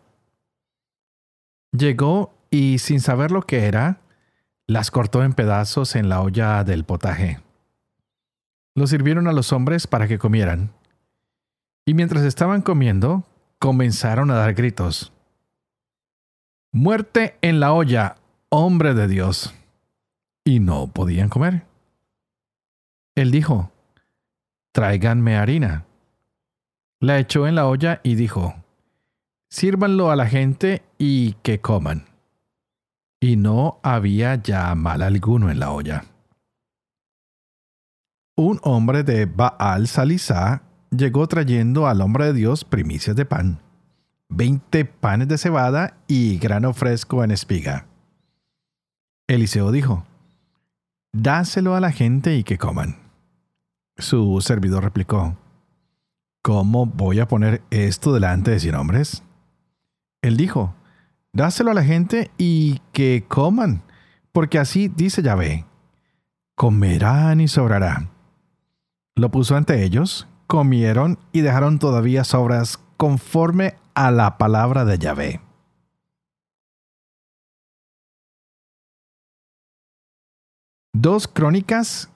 Llegó 1.72 2.32
y 2.50 2.78
sin 2.78 3.00
saber 3.00 3.32
lo 3.32 3.42
que 3.42 3.64
era, 3.66 4.00
las 4.68 4.90
cortó 4.90 5.24
en 5.24 5.32
pedazos 5.32 5.96
en 5.96 6.08
la 6.08 6.20
olla 6.20 6.62
del 6.62 6.84
potaje. 6.84 7.40
Lo 8.76 8.86
sirvieron 8.86 9.26
a 9.26 9.32
los 9.32 9.52
hombres 9.52 9.86
para 9.86 10.06
que 10.06 10.18
comieran. 10.18 10.70
Y 11.86 11.94
mientras 11.94 12.24
estaban 12.24 12.62
comiendo, 12.62 13.24
comenzaron 13.58 14.30
a 14.30 14.34
dar 14.34 14.54
gritos. 14.54 15.12
Muerte 16.72 17.36
en 17.42 17.58
la 17.58 17.72
olla, 17.72 18.16
hombre 18.50 18.94
de 18.94 19.08
Dios. 19.08 19.54
Y 20.44 20.60
no 20.60 20.86
podían 20.88 21.28
comer. 21.28 21.66
Él 23.16 23.30
dijo, 23.30 23.72
tráiganme 24.72 25.36
harina. 25.36 25.86
La 27.00 27.18
echó 27.18 27.46
en 27.46 27.54
la 27.54 27.66
olla 27.66 28.00
y 28.02 28.14
dijo, 28.14 28.54
sírvanlo 29.48 30.10
a 30.10 30.16
la 30.16 30.26
gente 30.26 30.82
y 30.98 31.32
que 31.42 31.60
coman. 31.60 32.06
Y 33.20 33.36
no 33.36 33.80
había 33.82 34.36
ya 34.36 34.74
mal 34.74 35.02
alguno 35.02 35.50
en 35.50 35.58
la 35.58 35.72
olla. 35.72 36.04
Un 38.36 38.60
hombre 38.62 39.02
de 39.02 39.24
Baal 39.24 39.88
Salisá 39.88 40.62
llegó 40.90 41.26
trayendo 41.26 41.86
al 41.86 42.02
hombre 42.02 42.26
de 42.26 42.32
Dios 42.34 42.64
primicias 42.64 43.16
de 43.16 43.24
pan, 43.24 43.62
veinte 44.28 44.84
panes 44.84 45.28
de 45.28 45.38
cebada 45.38 45.96
y 46.06 46.38
grano 46.38 46.74
fresco 46.74 47.24
en 47.24 47.30
espiga. 47.30 47.86
Eliseo 49.28 49.72
dijo, 49.72 50.04
Dáselo 51.12 51.74
a 51.74 51.80
la 51.80 51.90
gente 51.90 52.36
y 52.36 52.44
que 52.44 52.58
coman. 52.58 52.96
Su 53.96 54.40
servidor 54.40 54.84
replicó, 54.84 55.36
¿Cómo 56.42 56.86
voy 56.86 57.18
a 57.18 57.26
poner 57.26 57.62
esto 57.70 58.12
delante 58.12 58.52
de 58.52 58.60
cien 58.60 58.76
hombres? 58.76 59.24
Él 60.22 60.36
dijo, 60.36 60.74
Dáselo 61.32 61.72
a 61.72 61.74
la 61.74 61.82
gente 61.82 62.30
y 62.38 62.80
que 62.92 63.24
coman, 63.26 63.82
porque 64.30 64.60
así 64.60 64.88
dice 64.88 65.22
Yahvé, 65.22 65.64
comerán 66.54 67.40
y 67.40 67.48
sobrará. 67.48 68.08
Lo 69.16 69.30
puso 69.32 69.56
ante 69.56 69.82
ellos, 69.82 70.28
comieron 70.46 71.18
y 71.32 71.40
dejaron 71.40 71.80
todavía 71.80 72.22
sobras 72.22 72.78
conforme 72.96 73.74
a 73.94 74.10
la 74.12 74.38
palabra 74.38 74.84
de 74.84 74.98
Yahvé. 74.98 75.45
Dos 80.98 81.28
Crónicas, 81.28 82.08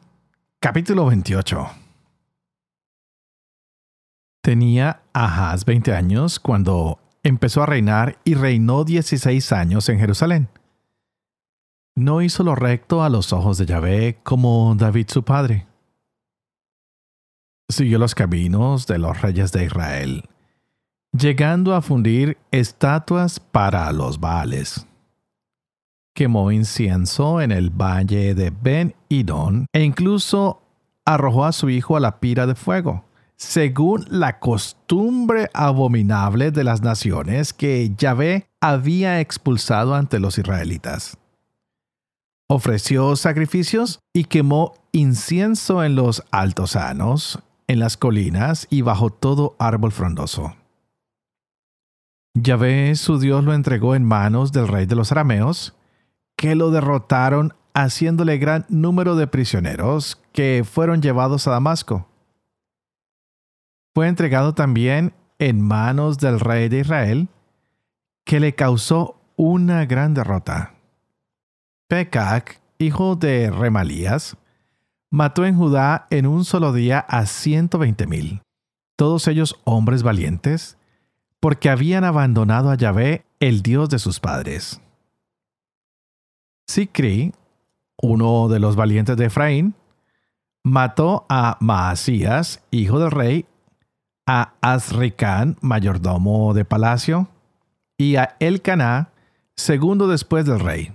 capítulo 0.58 1.04
28. 1.04 1.68
Tenía 4.42 5.02
Ahaz 5.12 5.66
20 5.66 5.94
años 5.94 6.40
cuando 6.40 6.98
empezó 7.22 7.62
a 7.62 7.66
reinar 7.66 8.18
y 8.24 8.32
reinó 8.32 8.84
16 8.84 9.52
años 9.52 9.86
en 9.90 9.98
Jerusalén. 9.98 10.48
No 11.94 12.22
hizo 12.22 12.42
lo 12.42 12.54
recto 12.54 13.02
a 13.02 13.10
los 13.10 13.34
ojos 13.34 13.58
de 13.58 13.66
Yahvé 13.66 14.18
como 14.22 14.74
David 14.74 15.08
su 15.10 15.24
padre. 15.24 15.66
Siguió 17.68 17.98
los 17.98 18.14
caminos 18.14 18.86
de 18.86 18.96
los 18.96 19.20
reyes 19.20 19.52
de 19.52 19.66
Israel, 19.66 20.24
llegando 21.12 21.74
a 21.74 21.82
fundir 21.82 22.38
estatuas 22.50 23.40
para 23.40 23.92
los 23.92 24.20
Baales 24.20 24.86
quemó 26.14 26.52
incienso 26.52 27.40
en 27.40 27.52
el 27.52 27.70
valle 27.70 28.34
de 28.34 28.50
Ben 28.50 28.94
Idón 29.08 29.66
e 29.72 29.82
incluso 29.82 30.62
arrojó 31.04 31.44
a 31.44 31.52
su 31.52 31.70
hijo 31.70 31.96
a 31.96 32.00
la 32.00 32.20
pira 32.20 32.46
de 32.46 32.54
fuego, 32.54 33.04
según 33.36 34.04
la 34.10 34.38
costumbre 34.38 35.50
abominable 35.54 36.50
de 36.50 36.64
las 36.64 36.82
naciones 36.82 37.52
que 37.52 37.92
Yahvé 37.96 38.48
había 38.60 39.20
expulsado 39.20 39.94
ante 39.94 40.20
los 40.20 40.38
israelitas. 40.38 41.16
Ofreció 42.48 43.14
sacrificios 43.16 44.00
y 44.12 44.24
quemó 44.24 44.74
incienso 44.92 45.84
en 45.84 45.94
los 45.94 46.24
altosanos, 46.32 47.38
en 47.68 47.78
las 47.78 47.96
colinas 47.96 48.66
y 48.70 48.82
bajo 48.82 49.10
todo 49.10 49.54
árbol 49.58 49.92
frondoso. 49.92 50.56
Yahvé 52.34 52.94
su 52.96 53.18
Dios 53.18 53.44
lo 53.44 53.54
entregó 53.54 53.94
en 53.94 54.04
manos 54.04 54.52
del 54.52 54.68
rey 54.68 54.86
de 54.86 54.96
los 54.96 55.12
arameos, 55.12 55.74
que 56.40 56.54
lo 56.54 56.70
derrotaron 56.70 57.52
haciéndole 57.74 58.38
gran 58.38 58.64
número 58.70 59.14
de 59.14 59.26
prisioneros 59.26 60.22
que 60.32 60.64
fueron 60.64 61.02
llevados 61.02 61.46
a 61.46 61.50
Damasco. 61.50 62.08
Fue 63.94 64.08
entregado 64.08 64.54
también 64.54 65.12
en 65.38 65.60
manos 65.60 66.16
del 66.16 66.40
rey 66.40 66.70
de 66.70 66.78
Israel, 66.78 67.28
que 68.24 68.40
le 68.40 68.54
causó 68.54 69.20
una 69.36 69.84
gran 69.84 70.14
derrota. 70.14 70.76
Pecac, 71.88 72.62
hijo 72.78 73.16
de 73.16 73.50
Remalías, 73.50 74.38
mató 75.10 75.44
en 75.44 75.58
Judá 75.58 76.06
en 76.08 76.26
un 76.26 76.46
solo 76.46 76.72
día 76.72 77.00
a 77.00 77.26
ciento 77.26 77.76
veinte 77.76 78.06
mil, 78.06 78.40
todos 78.96 79.28
ellos 79.28 79.60
hombres 79.64 80.02
valientes, 80.02 80.78
porque 81.38 81.68
habían 81.68 82.04
abandonado 82.04 82.70
a 82.70 82.76
Yahvé, 82.76 83.26
el 83.40 83.60
Dios 83.60 83.90
de 83.90 83.98
sus 83.98 84.20
padres. 84.20 84.80
Sicri, 86.70 87.32
uno 88.00 88.48
de 88.48 88.60
los 88.60 88.76
valientes 88.76 89.16
de 89.16 89.26
Efraín, 89.26 89.74
mató 90.62 91.26
a 91.28 91.56
Maasías, 91.60 92.62
hijo 92.70 93.00
del 93.00 93.10
rey, 93.10 93.46
a 94.24 94.52
Azricán, 94.60 95.56
mayordomo 95.62 96.54
de 96.54 96.64
palacio, 96.64 97.28
y 97.98 98.14
a 98.16 98.36
Elcaná, 98.38 99.10
segundo 99.56 100.06
después 100.06 100.46
del 100.46 100.60
rey. 100.60 100.92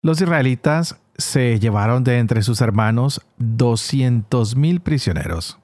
Los 0.00 0.22
israelitas 0.22 0.98
se 1.18 1.60
llevaron 1.60 2.02
de 2.02 2.18
entre 2.18 2.42
sus 2.42 2.62
hermanos 2.62 3.20
doscientos 3.36 4.56
mil 4.56 4.80
prisioneros, 4.80 5.58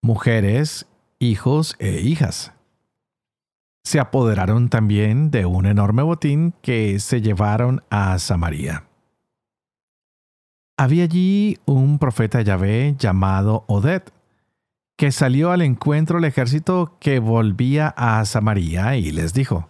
mujeres 0.00 0.86
hijos 1.18 1.74
e 1.80 2.02
hijas. 2.02 2.53
Se 3.84 4.00
apoderaron 4.00 4.70
también 4.70 5.30
de 5.30 5.44
un 5.44 5.66
enorme 5.66 6.02
botín 6.02 6.54
que 6.62 6.98
se 7.00 7.20
llevaron 7.20 7.82
a 7.90 8.18
Samaria. 8.18 8.84
Había 10.76 11.04
allí 11.04 11.58
un 11.66 11.98
profeta 11.98 12.42
Yahvé 12.42 12.96
llamado 12.98 13.64
Oded, 13.68 14.02
que 14.96 15.12
salió 15.12 15.52
al 15.52 15.62
encuentro 15.62 16.16
del 16.16 16.24
ejército 16.24 16.96
que 16.98 17.18
volvía 17.18 17.88
a 17.96 18.24
Samaria 18.24 18.96
y 18.96 19.12
les 19.12 19.34
dijo, 19.34 19.68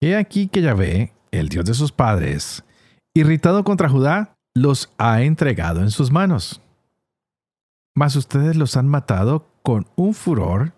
He 0.00 0.16
aquí 0.16 0.48
que 0.48 0.62
Yahvé, 0.62 1.12
el 1.30 1.48
Dios 1.48 1.64
de 1.64 1.74
sus 1.74 1.92
padres, 1.92 2.64
irritado 3.14 3.64
contra 3.64 3.88
Judá, 3.88 4.34
los 4.54 4.92
ha 4.98 5.22
entregado 5.22 5.80
en 5.80 5.90
sus 5.90 6.10
manos. 6.10 6.60
Mas 7.94 8.16
ustedes 8.16 8.56
los 8.56 8.76
han 8.76 8.88
matado 8.88 9.46
con 9.62 9.86
un 9.96 10.14
furor 10.14 10.72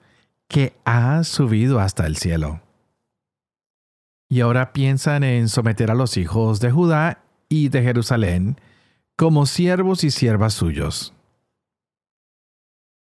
que 0.49 0.75
ha 0.85 1.25
subido 1.25 1.81
hasta 1.81 2.07
el 2.07 2.17
cielo. 2.17 2.61
Y 4.29 4.41
ahora 4.41 4.73
piensan 4.73 5.23
en 5.23 5.49
someter 5.49 5.91
a 5.91 5.95
los 5.95 6.17
hijos 6.17 6.61
de 6.61 6.71
Judá 6.71 7.23
y 7.49 7.69
de 7.69 7.83
Jerusalén 7.83 8.59
como 9.17 9.47
siervos 9.47 10.05
y 10.05 10.11
siervas 10.11 10.55
suyos. 10.55 11.15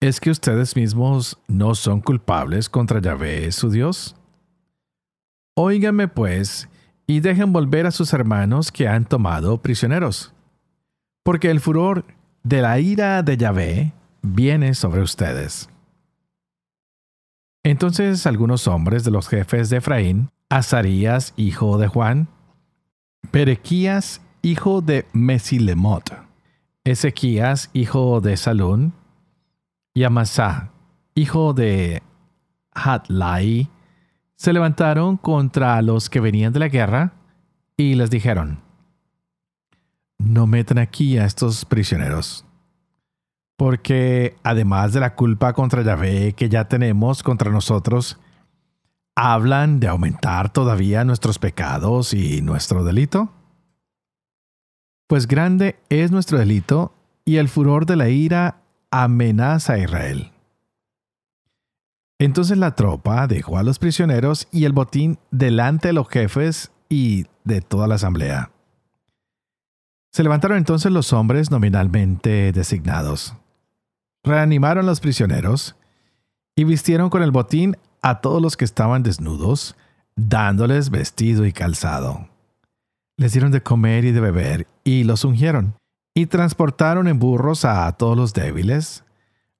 ¿Es 0.01 0.19
que 0.19 0.31
ustedes 0.31 0.75
mismos 0.75 1.37
no 1.47 1.75
son 1.75 2.01
culpables 2.01 2.69
contra 2.69 2.99
Yahvé, 2.99 3.51
su 3.51 3.69
Dios? 3.69 4.15
Óiganme 5.55 6.07
pues, 6.07 6.67
y 7.05 7.19
dejen 7.19 7.53
volver 7.53 7.85
a 7.85 7.91
sus 7.91 8.13
hermanos 8.13 8.71
que 8.71 8.87
han 8.87 9.05
tomado 9.05 9.61
prisioneros, 9.61 10.33
porque 11.23 11.51
el 11.51 11.59
furor 11.59 12.05
de 12.43 12.61
la 12.61 12.79
ira 12.79 13.21
de 13.21 13.37
Yahvé 13.37 13.93
viene 14.21 14.73
sobre 14.73 15.01
ustedes. 15.01 15.69
Entonces 17.63 18.25
algunos 18.25 18.67
hombres 18.67 19.03
de 19.03 19.11
los 19.11 19.27
jefes 19.27 19.69
de 19.69 19.77
Efraín, 19.77 20.31
Azarías, 20.49 21.33
hijo 21.37 21.77
de 21.77 21.87
Juan, 21.87 22.27
Perequías, 23.29 24.21
hijo 24.41 24.81
de 24.81 25.05
Mesilemot, 25.13 26.11
Ezequías, 26.83 27.69
hijo 27.73 28.19
de 28.19 28.35
Salún, 28.35 28.93
y 29.93 30.03
Amasá, 30.03 30.71
hijo 31.13 31.53
de 31.53 32.01
Hatlai, 32.73 33.69
se 34.35 34.53
levantaron 34.53 35.17
contra 35.17 35.81
los 35.81 36.09
que 36.09 36.19
venían 36.19 36.53
de 36.53 36.59
la 36.59 36.69
guerra 36.69 37.13
y 37.77 37.93
les 37.93 38.09
dijeron, 38.09 38.59
no 40.17 40.47
metan 40.47 40.79
aquí 40.79 41.17
a 41.17 41.25
estos 41.25 41.65
prisioneros 41.65 42.45
porque 43.61 44.37
además 44.41 44.91
de 44.91 44.99
la 45.01 45.13
culpa 45.13 45.53
contra 45.53 45.83
Yahvé 45.83 46.33
que 46.33 46.49
ya 46.49 46.67
tenemos 46.67 47.21
contra 47.21 47.51
nosotros, 47.51 48.19
hablan 49.15 49.79
de 49.79 49.87
aumentar 49.87 50.51
todavía 50.51 51.03
nuestros 51.03 51.37
pecados 51.37 52.15
y 52.15 52.41
nuestro 52.41 52.83
delito? 52.83 53.31
Pues 55.07 55.27
grande 55.27 55.75
es 55.89 56.09
nuestro 56.09 56.39
delito 56.39 56.95
y 57.23 57.35
el 57.35 57.49
furor 57.49 57.85
de 57.85 57.97
la 57.97 58.09
ira 58.09 58.63
amenaza 58.89 59.73
a 59.73 59.77
Israel. 59.77 60.31
Entonces 62.17 62.57
la 62.57 62.73
tropa 62.73 63.27
dejó 63.27 63.59
a 63.59 63.63
los 63.63 63.77
prisioneros 63.77 64.47
y 64.51 64.65
el 64.65 64.73
botín 64.73 65.19
delante 65.29 65.89
de 65.89 65.93
los 65.93 66.09
jefes 66.09 66.71
y 66.89 67.27
de 67.43 67.61
toda 67.61 67.85
la 67.85 67.93
asamblea. 67.93 68.49
Se 70.11 70.23
levantaron 70.23 70.57
entonces 70.57 70.91
los 70.91 71.13
hombres 71.13 71.51
nominalmente 71.51 72.51
designados 72.53 73.35
reanimaron 74.23 74.85
los 74.85 74.99
prisioneros 74.99 75.75
y 76.55 76.63
vistieron 76.63 77.09
con 77.09 77.23
el 77.23 77.31
botín 77.31 77.77
a 78.01 78.21
todos 78.21 78.41
los 78.41 78.57
que 78.57 78.65
estaban 78.65 79.03
desnudos, 79.03 79.75
dándoles 80.15 80.89
vestido 80.89 81.45
y 81.45 81.53
calzado. 81.53 82.27
Les 83.17 83.33
dieron 83.33 83.51
de 83.51 83.61
comer 83.61 84.05
y 84.05 84.11
de 84.11 84.19
beber 84.19 84.67
y 84.83 85.03
los 85.03 85.23
ungieron, 85.23 85.75
y 86.15 86.25
transportaron 86.25 87.07
en 87.07 87.19
burros 87.19 87.65
a 87.65 87.91
todos 87.93 88.17
los 88.17 88.33
débiles, 88.33 89.03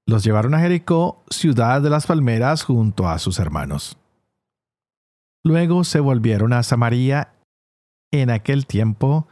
los 0.05 0.23
llevaron 0.23 0.53
a 0.53 0.59
Jericó, 0.59 1.23
ciudad 1.29 1.81
de 1.81 1.89
las 1.89 2.07
palmeras, 2.07 2.63
junto 2.63 3.07
a 3.07 3.19
sus 3.19 3.39
hermanos. 3.39 3.97
Luego 5.43 5.83
se 5.83 5.99
volvieron 5.99 6.53
a 6.53 6.63
Samaria. 6.63 7.33
En 8.11 8.29
aquel 8.29 8.65
tiempo, 8.65 9.27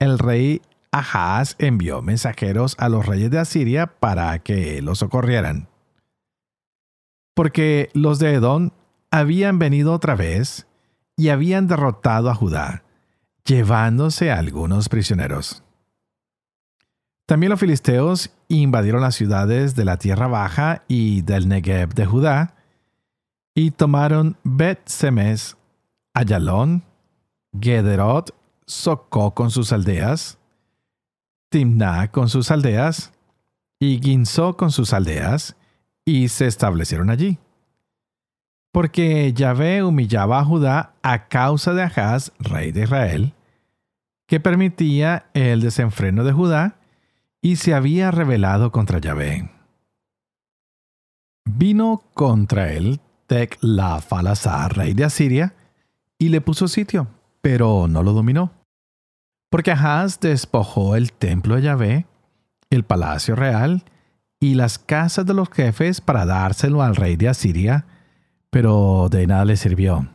el 0.00 0.18
rey 0.18 0.62
Ahaz 0.98 1.56
envió 1.58 2.00
mensajeros 2.00 2.74
a 2.78 2.88
los 2.88 3.04
reyes 3.04 3.30
de 3.30 3.38
Asiria 3.38 3.86
para 3.86 4.38
que 4.38 4.80
los 4.80 4.98
socorrieran. 4.98 5.68
Porque 7.34 7.90
los 7.92 8.18
de 8.18 8.34
Edom 8.34 8.70
habían 9.10 9.58
venido 9.58 9.92
otra 9.92 10.14
vez 10.14 10.66
y 11.16 11.28
habían 11.28 11.66
derrotado 11.66 12.30
a 12.30 12.34
Judá, 12.34 12.82
llevándose 13.44 14.30
algunos 14.30 14.88
prisioneros. 14.88 15.62
También 17.26 17.50
los 17.50 17.60
filisteos 17.60 18.30
invadieron 18.48 19.02
las 19.02 19.16
ciudades 19.16 19.74
de 19.74 19.84
la 19.84 19.98
tierra 19.98 20.28
baja 20.28 20.84
y 20.88 21.22
del 21.22 21.48
Negev 21.48 21.94
de 21.94 22.06
Judá, 22.06 22.54
y 23.54 23.70
tomaron 23.72 24.36
Bet-Semes, 24.44 25.56
Ayalón, 26.14 26.84
Gederot, 27.58 28.34
Socó 28.66 29.32
con 29.32 29.52
sus 29.52 29.72
aldeas, 29.72 30.38
Timná 31.56 32.10
con 32.10 32.28
sus 32.28 32.50
aldeas 32.50 33.14
y 33.80 33.98
Ginzó 34.02 34.58
con 34.58 34.70
sus 34.70 34.92
aldeas, 34.92 35.56
y 36.04 36.28
se 36.28 36.46
establecieron 36.46 37.08
allí. 37.08 37.38
Porque 38.74 39.32
Yahvé 39.32 39.82
humillaba 39.82 40.38
a 40.38 40.44
Judá 40.44 40.92
a 41.02 41.28
causa 41.28 41.72
de 41.72 41.82
Ahaz, 41.82 42.30
rey 42.38 42.72
de 42.72 42.82
Israel, 42.82 43.32
que 44.26 44.38
permitía 44.38 45.30
el 45.32 45.62
desenfreno 45.62 46.24
de 46.24 46.32
Judá 46.32 46.76
y 47.40 47.56
se 47.56 47.72
había 47.72 48.10
rebelado 48.10 48.70
contra 48.70 48.98
Yahvé. 48.98 49.50
Vino 51.46 52.02
contra 52.12 52.70
él 52.74 53.00
Tec-la-Falasar, 53.28 54.76
rey 54.76 54.92
de 54.92 55.04
Asiria, 55.04 55.54
y 56.18 56.28
le 56.28 56.42
puso 56.42 56.68
sitio, 56.68 57.08
pero 57.40 57.88
no 57.88 58.02
lo 58.02 58.12
dominó. 58.12 58.65
Porque 59.56 59.70
Ahaz 59.70 60.20
despojó 60.20 60.96
el 60.96 61.14
templo 61.14 61.56
de 61.56 61.62
Yahvé, 61.62 62.06
el 62.68 62.84
palacio 62.84 63.34
real 63.34 63.84
y 64.38 64.52
las 64.52 64.78
casas 64.78 65.24
de 65.24 65.32
los 65.32 65.48
jefes 65.48 66.02
para 66.02 66.26
dárselo 66.26 66.82
al 66.82 66.94
rey 66.94 67.16
de 67.16 67.30
Asiria, 67.30 67.86
pero 68.50 69.08
de 69.10 69.26
nada 69.26 69.46
le 69.46 69.56
sirvió. 69.56 70.10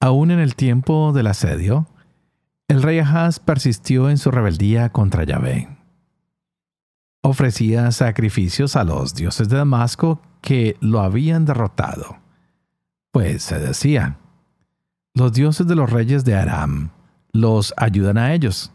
Aún 0.00 0.32
en 0.32 0.40
el 0.40 0.56
tiempo 0.56 1.12
del 1.12 1.28
asedio, 1.28 1.86
el 2.66 2.82
rey 2.82 2.98
Ahaz 2.98 3.38
persistió 3.38 4.10
en 4.10 4.18
su 4.18 4.32
rebeldía 4.32 4.88
contra 4.88 5.22
Yahvé. 5.22 5.68
Ofrecía 7.22 7.92
sacrificios 7.92 8.74
a 8.74 8.82
los 8.82 9.14
dioses 9.14 9.48
de 9.48 9.58
Damasco 9.58 10.20
que 10.40 10.76
lo 10.80 10.98
habían 10.98 11.44
derrotado. 11.44 12.16
Pues 13.12 13.44
se 13.44 13.60
decía, 13.60 14.18
los 15.14 15.32
dioses 15.32 15.68
de 15.68 15.76
los 15.76 15.88
reyes 15.90 16.24
de 16.24 16.34
Aram 16.34 16.90
los 17.34 17.74
ayudan 17.76 18.16
a 18.16 18.32
ellos. 18.32 18.72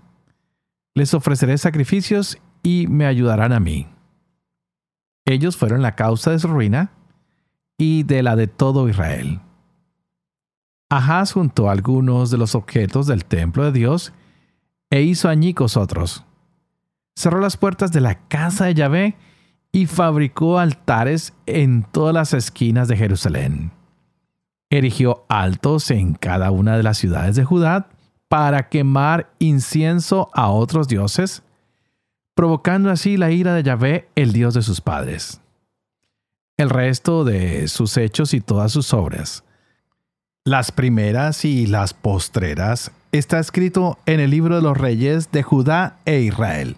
Les 0.94 1.16
ofreceré 1.16 1.58
sacrificios 1.58 2.38
y 2.62 2.86
me 2.88 3.06
ayudarán 3.08 3.54
a 3.54 3.60
mí. 3.60 3.88
Ellos 5.26 5.58
fueron 5.58 5.82
la 5.82 5.96
causa 5.96 6.32
de 6.32 6.40
su 6.40 6.50
ruina 6.50 6.92
y 7.78 8.04
de 8.04 8.22
la 8.22 8.36
de 8.36 8.48
todo 8.48 8.90
Israel. 8.90 9.40
Ahaz 10.90 11.34
juntó 11.34 11.70
algunos 11.70 12.32
de 12.32 12.38
los 12.38 12.54
objetos 12.54 13.08
del 13.08 13.26
templo 13.26 13.64
de 13.64 13.72
Dios 13.72 14.12
e 14.90 15.04
hizo 15.04 15.30
añicos 15.30 15.78
otros. 15.78 16.26
Cerró 17.16 17.40
las 17.40 17.58
puertas 17.58 17.92
de 17.92 18.02
la 18.02 18.28
casa 18.28 18.66
de 18.66 18.74
Yahvé 18.74 19.16
y 19.72 19.86
fabricó 19.86 20.60
altares 20.60 21.34
en 21.46 21.84
todas 21.84 22.14
las 22.14 22.34
esquinas 22.34 22.88
de 22.88 22.98
Jerusalén. 22.98 23.72
Erigió 24.70 25.26
altos 25.30 25.92
en 25.92 26.14
cada 26.14 26.52
una 26.52 26.76
de 26.76 26.84
las 26.84 26.98
ciudades 26.98 27.36
de 27.36 27.46
Judá 27.46 27.90
para 28.30 28.70
quemar 28.70 29.34
incienso 29.40 30.30
a 30.34 30.50
otros 30.50 30.88
dioses, 30.88 31.44
provocando 32.36 32.90
así 32.92 33.18
la 33.18 33.32
ira 33.32 33.54
de 33.54 33.64
Yahvé, 33.64 34.08
el 34.16 34.32
Dios 34.32 34.54
de 34.54 34.62
sus 34.62 34.80
padres. 34.80 35.42
El 36.56 36.70
resto 36.70 37.26
de 37.26 37.68
sus 37.68 37.98
hechos 37.98 38.34
y 38.34 38.40
todas 38.40 38.72
sus 38.72 38.94
obras, 38.94 39.44
las 40.46 40.72
primeras 40.72 41.44
y 41.44 41.68
las 41.68 41.94
postreras, 41.94 42.92
está 43.12 43.40
escrito 43.40 43.98
en 44.06 44.20
el 44.20 44.30
libro 44.30 44.56
de 44.56 44.62
los 44.62 44.78
reyes 44.78 45.32
de 45.32 45.42
Judá 45.42 46.00
e 46.06 46.22
Israel. 46.22 46.78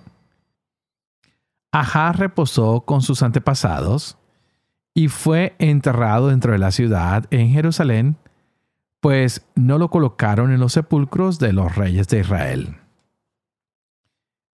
Ajá 1.71 2.11
reposó 2.13 2.81
con 2.81 3.01
sus 3.01 3.23
antepasados 3.23 4.17
y 4.93 5.07
fue 5.09 5.55
enterrado 5.57 6.29
dentro 6.29 6.53
de 6.53 6.59
la 6.59 6.71
ciudad 6.71 7.25
en 7.31 7.49
Jerusalén 7.49 8.17
pues 9.01 9.45
no 9.55 9.77
lo 9.79 9.89
colocaron 9.89 10.53
en 10.53 10.59
los 10.59 10.73
sepulcros 10.73 11.39
de 11.39 11.53
los 11.53 11.75
reyes 11.75 12.07
de 12.07 12.19
Israel. 12.19 12.77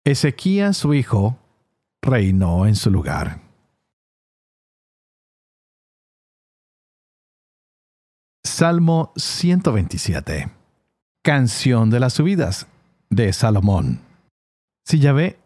Ezequías 0.05 0.77
su 0.77 0.93
hijo 0.93 1.39
reinó 2.01 2.67
en 2.67 2.75
su 2.75 2.91
lugar. 2.91 3.39
Salmo 8.43 9.13
127 9.15 10.51
Canción 11.23 11.89
de 11.89 12.01
las 12.01 12.13
subidas 12.13 12.67
de 13.09 13.31
Salomón. 13.31 14.01
Si 14.85 14.99
Yahvé 14.99 15.39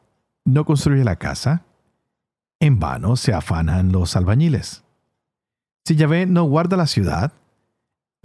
no 0.43 0.65
construye 0.65 1.03
la 1.03 1.17
casa, 1.17 1.63
en 2.59 2.79
vano 2.79 3.15
se 3.15 3.33
afanan 3.33 3.91
los 3.91 4.15
albañiles. 4.15 4.83
Si 5.85 5.95
Yahvé 5.95 6.25
no 6.25 6.45
guarda 6.45 6.75
la 6.77 6.87
ciudad, 6.87 7.31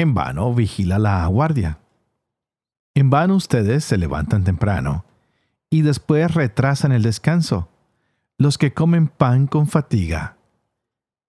en 0.02 0.14
vano 0.14 0.52
vigila 0.54 0.98
la 0.98 1.26
guardia. 1.26 1.78
En 2.94 3.08
vano 3.08 3.36
ustedes 3.36 3.84
se 3.84 3.96
levantan 3.96 4.44
temprano 4.44 5.04
y 5.70 5.82
después 5.82 6.34
retrasan 6.34 6.92
el 6.92 7.02
descanso, 7.02 7.70
los 8.36 8.58
que 8.58 8.74
comen 8.74 9.08
pan 9.08 9.46
con 9.46 9.66
fatiga, 9.66 10.36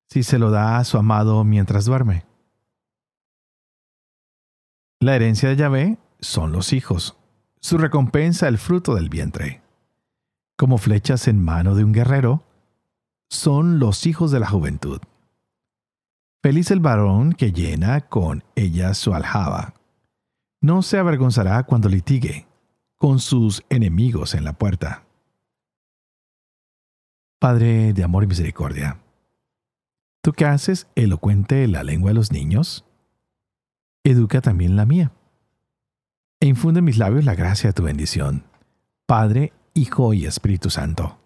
si 0.09 0.23
se 0.23 0.37
lo 0.37 0.51
da 0.51 0.77
a 0.77 0.83
su 0.83 0.97
amado 0.97 1.43
mientras 1.45 1.85
duerme. 1.85 2.25
La 4.99 5.15
herencia 5.15 5.49
de 5.49 5.55
Yahvé 5.55 5.97
son 6.19 6.51
los 6.51 6.73
hijos, 6.73 7.17
su 7.59 7.77
recompensa 7.77 8.47
el 8.47 8.57
fruto 8.57 8.95
del 8.95 9.09
vientre. 9.09 9.61
Como 10.57 10.77
flechas 10.77 11.27
en 11.27 11.43
mano 11.43 11.75
de 11.75 11.83
un 11.83 11.93
guerrero, 11.93 12.43
son 13.29 13.79
los 13.79 14.05
hijos 14.05 14.31
de 14.31 14.39
la 14.39 14.47
juventud. 14.47 15.01
Feliz 16.43 16.71
el 16.71 16.81
varón 16.81 17.31
que 17.31 17.53
llena 17.53 18.01
con 18.01 18.43
ella 18.55 18.93
su 18.95 19.13
aljaba. 19.13 19.75
No 20.59 20.81
se 20.81 20.97
avergonzará 20.97 21.63
cuando 21.63 21.87
litigue 21.87 22.47
con 22.97 23.19
sus 23.19 23.63
enemigos 23.69 24.35
en 24.35 24.43
la 24.43 24.51
puerta. 24.51 25.05
Padre 27.39 27.93
de 27.93 28.03
amor 28.03 28.25
y 28.25 28.27
misericordia, 28.27 28.99
¿tú 30.21 30.33
qué 30.33 30.43
haces 30.43 30.87
elocuente 30.95 31.65
la 31.69 31.81
lengua 31.81 32.09
de 32.09 32.15
los 32.15 32.33
niños? 32.33 32.83
educa 34.03 34.41
también 34.41 34.75
la 34.75 34.85
mía. 34.85 35.13
E 36.41 36.47
infunde 36.47 36.79
en 36.79 36.85
mis 36.85 36.97
labios 36.97 37.23
la 37.23 37.35
gracia 37.35 37.69
de 37.69 37.73
tu 37.73 37.83
bendición, 37.83 38.43
Padre, 39.05 39.53
Hijo 39.73 40.13
y 40.13 40.25
Espíritu 40.25 40.69
Santo. 40.69 41.17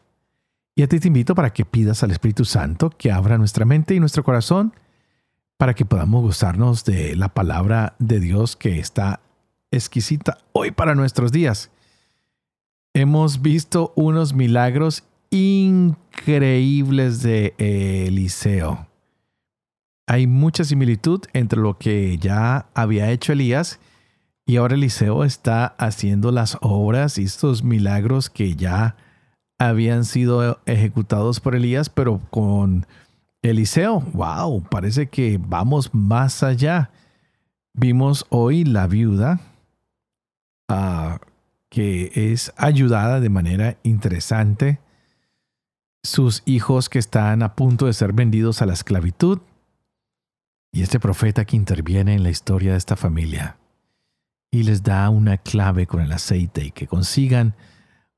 Y 0.75 0.83
a 0.83 0.87
ti 0.87 0.99
te 0.99 1.07
invito 1.07 1.33
para 1.33 1.53
que 1.53 1.65
pidas 1.65 2.03
al 2.03 2.11
Espíritu 2.11 2.45
Santo 2.45 2.91
que 2.91 3.11
abra 3.11 3.39
nuestra 3.39 3.65
mente 3.65 3.95
y 3.95 3.99
nuestro 3.99 4.23
corazón 4.23 4.75
para 5.57 5.73
que 5.73 5.85
podamos 5.85 6.23
gozarnos 6.23 6.85
de 6.85 7.15
la 7.15 7.29
palabra 7.29 7.95
de 7.99 8.19
Dios 8.19 8.55
que 8.55 8.79
está 8.79 9.19
exquisita 9.71 10.37
hoy 10.53 10.71
para 10.71 10.95
nuestros 10.95 11.31
días. 11.31 11.71
Hemos 12.93 13.41
visto 13.41 13.93
unos 13.95 14.33
milagros 14.33 15.03
increíbles 15.29 17.21
de 17.21 17.53
Eliseo 17.57 18.87
hay 20.07 20.25
mucha 20.25 20.63
similitud 20.63 21.21
entre 21.33 21.59
lo 21.59 21.77
que 21.77 22.17
ya 22.17 22.67
había 22.73 23.11
hecho 23.11 23.33
Elías 23.33 23.79
y 24.45 24.55
ahora 24.55 24.75
Eliseo 24.75 25.25
está 25.25 25.65
haciendo 25.65 26.31
las 26.31 26.57
obras 26.61 27.17
y 27.17 27.23
estos 27.23 27.61
milagros 27.61 28.29
que 28.29 28.55
ya 28.55 28.95
habían 29.59 30.05
sido 30.05 30.61
ejecutados 30.65 31.41
por 31.41 31.55
Elías, 31.55 31.89
pero 31.89 32.21
con 32.29 32.87
Eliseo, 33.41 34.01
wow, 34.13 34.63
parece 34.63 35.07
que 35.07 35.39
vamos 35.39 35.93
más 35.93 36.43
allá. 36.43 36.91
Vimos 37.73 38.25
hoy 38.29 38.63
la 38.63 38.87
viuda 38.87 39.39
ah, 40.67 41.19
que 41.69 42.11
es 42.13 42.51
ayudada 42.57 43.19
de 43.19 43.29
manera 43.29 43.77
interesante, 43.83 44.79
sus 46.03 46.41
hijos 46.45 46.89
que 46.89 46.99
están 46.99 47.43
a 47.43 47.55
punto 47.55 47.85
de 47.85 47.93
ser 47.93 48.13
vendidos 48.13 48.61
a 48.61 48.65
la 48.65 48.73
esclavitud, 48.73 49.39
y 50.71 50.81
este 50.81 50.99
profeta 50.99 51.45
que 51.45 51.55
interviene 51.55 52.13
en 52.13 52.23
la 52.23 52.29
historia 52.29 52.73
de 52.73 52.77
esta 52.77 52.95
familia 52.95 53.57
y 54.51 54.63
les 54.63 54.83
da 54.83 55.09
una 55.09 55.37
clave 55.37 55.87
con 55.87 56.01
el 56.01 56.11
aceite 56.11 56.65
y 56.65 56.71
que 56.71 56.87
consigan 56.87 57.55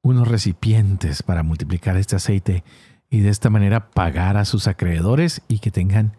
unos 0.01 0.27
recipientes 0.27 1.23
para 1.23 1.43
multiplicar 1.43 1.97
este 1.97 2.15
aceite 2.15 2.63
y 3.10 3.22
de 3.22 3.30
esta 3.30 3.50
manera 3.50 3.91
pagar 3.91 4.38
a 4.38 4.45
sus 4.45 4.67
acreedores 4.67 5.41
y 5.48 5.60
que 5.60 5.72
tengan 5.72 6.13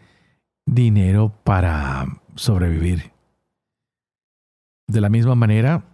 dinero 0.66 1.32
para 1.44 2.06
sobrevivir. 2.34 3.12
De 4.88 5.00
la 5.00 5.08
misma 5.08 5.34
manera, 5.34 5.84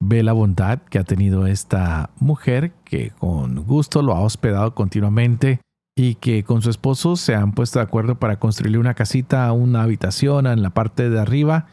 ve 0.00 0.22
la 0.22 0.32
bondad 0.32 0.78
que 0.78 0.98
ha 0.98 1.04
tenido 1.04 1.46
esta 1.46 2.10
mujer 2.18 2.72
que 2.84 3.10
con 3.10 3.56
gusto 3.64 4.02
lo 4.02 4.14
ha 4.14 4.20
hospedado 4.20 4.74
continuamente 4.74 5.60
y 5.94 6.14
que 6.14 6.44
con 6.44 6.62
su 6.62 6.70
esposo 6.70 7.16
se 7.16 7.34
han 7.34 7.52
puesto 7.52 7.78
de 7.78 7.82
acuerdo 7.82 8.18
para 8.18 8.38
construirle 8.38 8.78
una 8.78 8.94
casita, 8.94 9.52
una 9.52 9.82
habitación 9.82 10.46
en 10.46 10.62
la 10.62 10.70
parte 10.70 11.10
de 11.10 11.20
arriba 11.20 11.66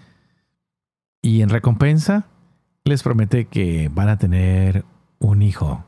y 1.21 1.41
en 1.41 1.49
recompensa 1.49 2.25
les 2.83 3.03
promete 3.03 3.45
que 3.45 3.89
van 3.93 4.09
a 4.09 4.17
tener 4.17 4.83
un 5.19 5.41
hijo. 5.41 5.86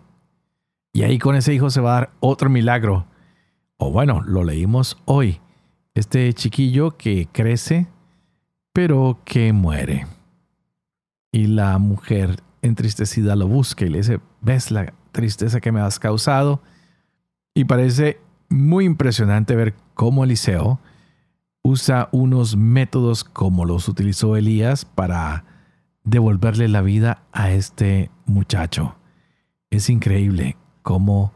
Y 0.94 1.04
ahí 1.04 1.20
con 1.20 1.36
ese 1.36 1.54
hijo 1.54 1.70
se 1.70 1.82
va 1.82 1.92
a 1.92 2.00
dar 2.00 2.12
otro 2.20 2.50
milagro. 2.50 3.06
O 3.78 3.92
bueno, 3.92 4.22
lo 4.22 4.44
leímos 4.44 4.98
hoy. 5.06 5.40
Este 5.94 6.34
chiquillo 6.34 6.98
que 6.98 7.28
crece, 7.32 7.88
pero 8.74 9.20
que 9.26 9.54
muere. 9.54 10.08
Y 11.32 11.48
la 11.48 11.78
mujer 11.78 12.42
entristecida 12.62 13.36
lo 13.36 13.48
busca 13.48 13.86
y 13.86 13.90
le 13.90 14.00
dice, 14.00 14.20
¿ves 14.42 14.72
la 14.72 14.94
tristeza 15.12 15.62
que 15.62 15.72
me 15.72 15.80
has 15.80 16.00
causado? 16.00 16.62
Y 17.54 17.66
parece 17.66 18.20
muy 18.50 18.86
impresionante 18.86 19.56
ver 19.56 19.76
cómo 19.94 20.24
Eliseo 20.24 20.80
usa 21.62 22.10
unos 22.12 22.56
métodos 22.56 23.24
como 23.24 23.66
los 23.66 23.88
utilizó 23.88 24.36
Elías 24.36 24.86
para 24.86 25.46
devolverle 26.04 26.68
la 26.68 26.82
vida 26.82 27.24
a 27.32 27.52
este 27.52 28.10
muchacho. 28.26 28.96
Es 29.70 29.90
increíble 29.90 30.58
cómo 30.90 31.34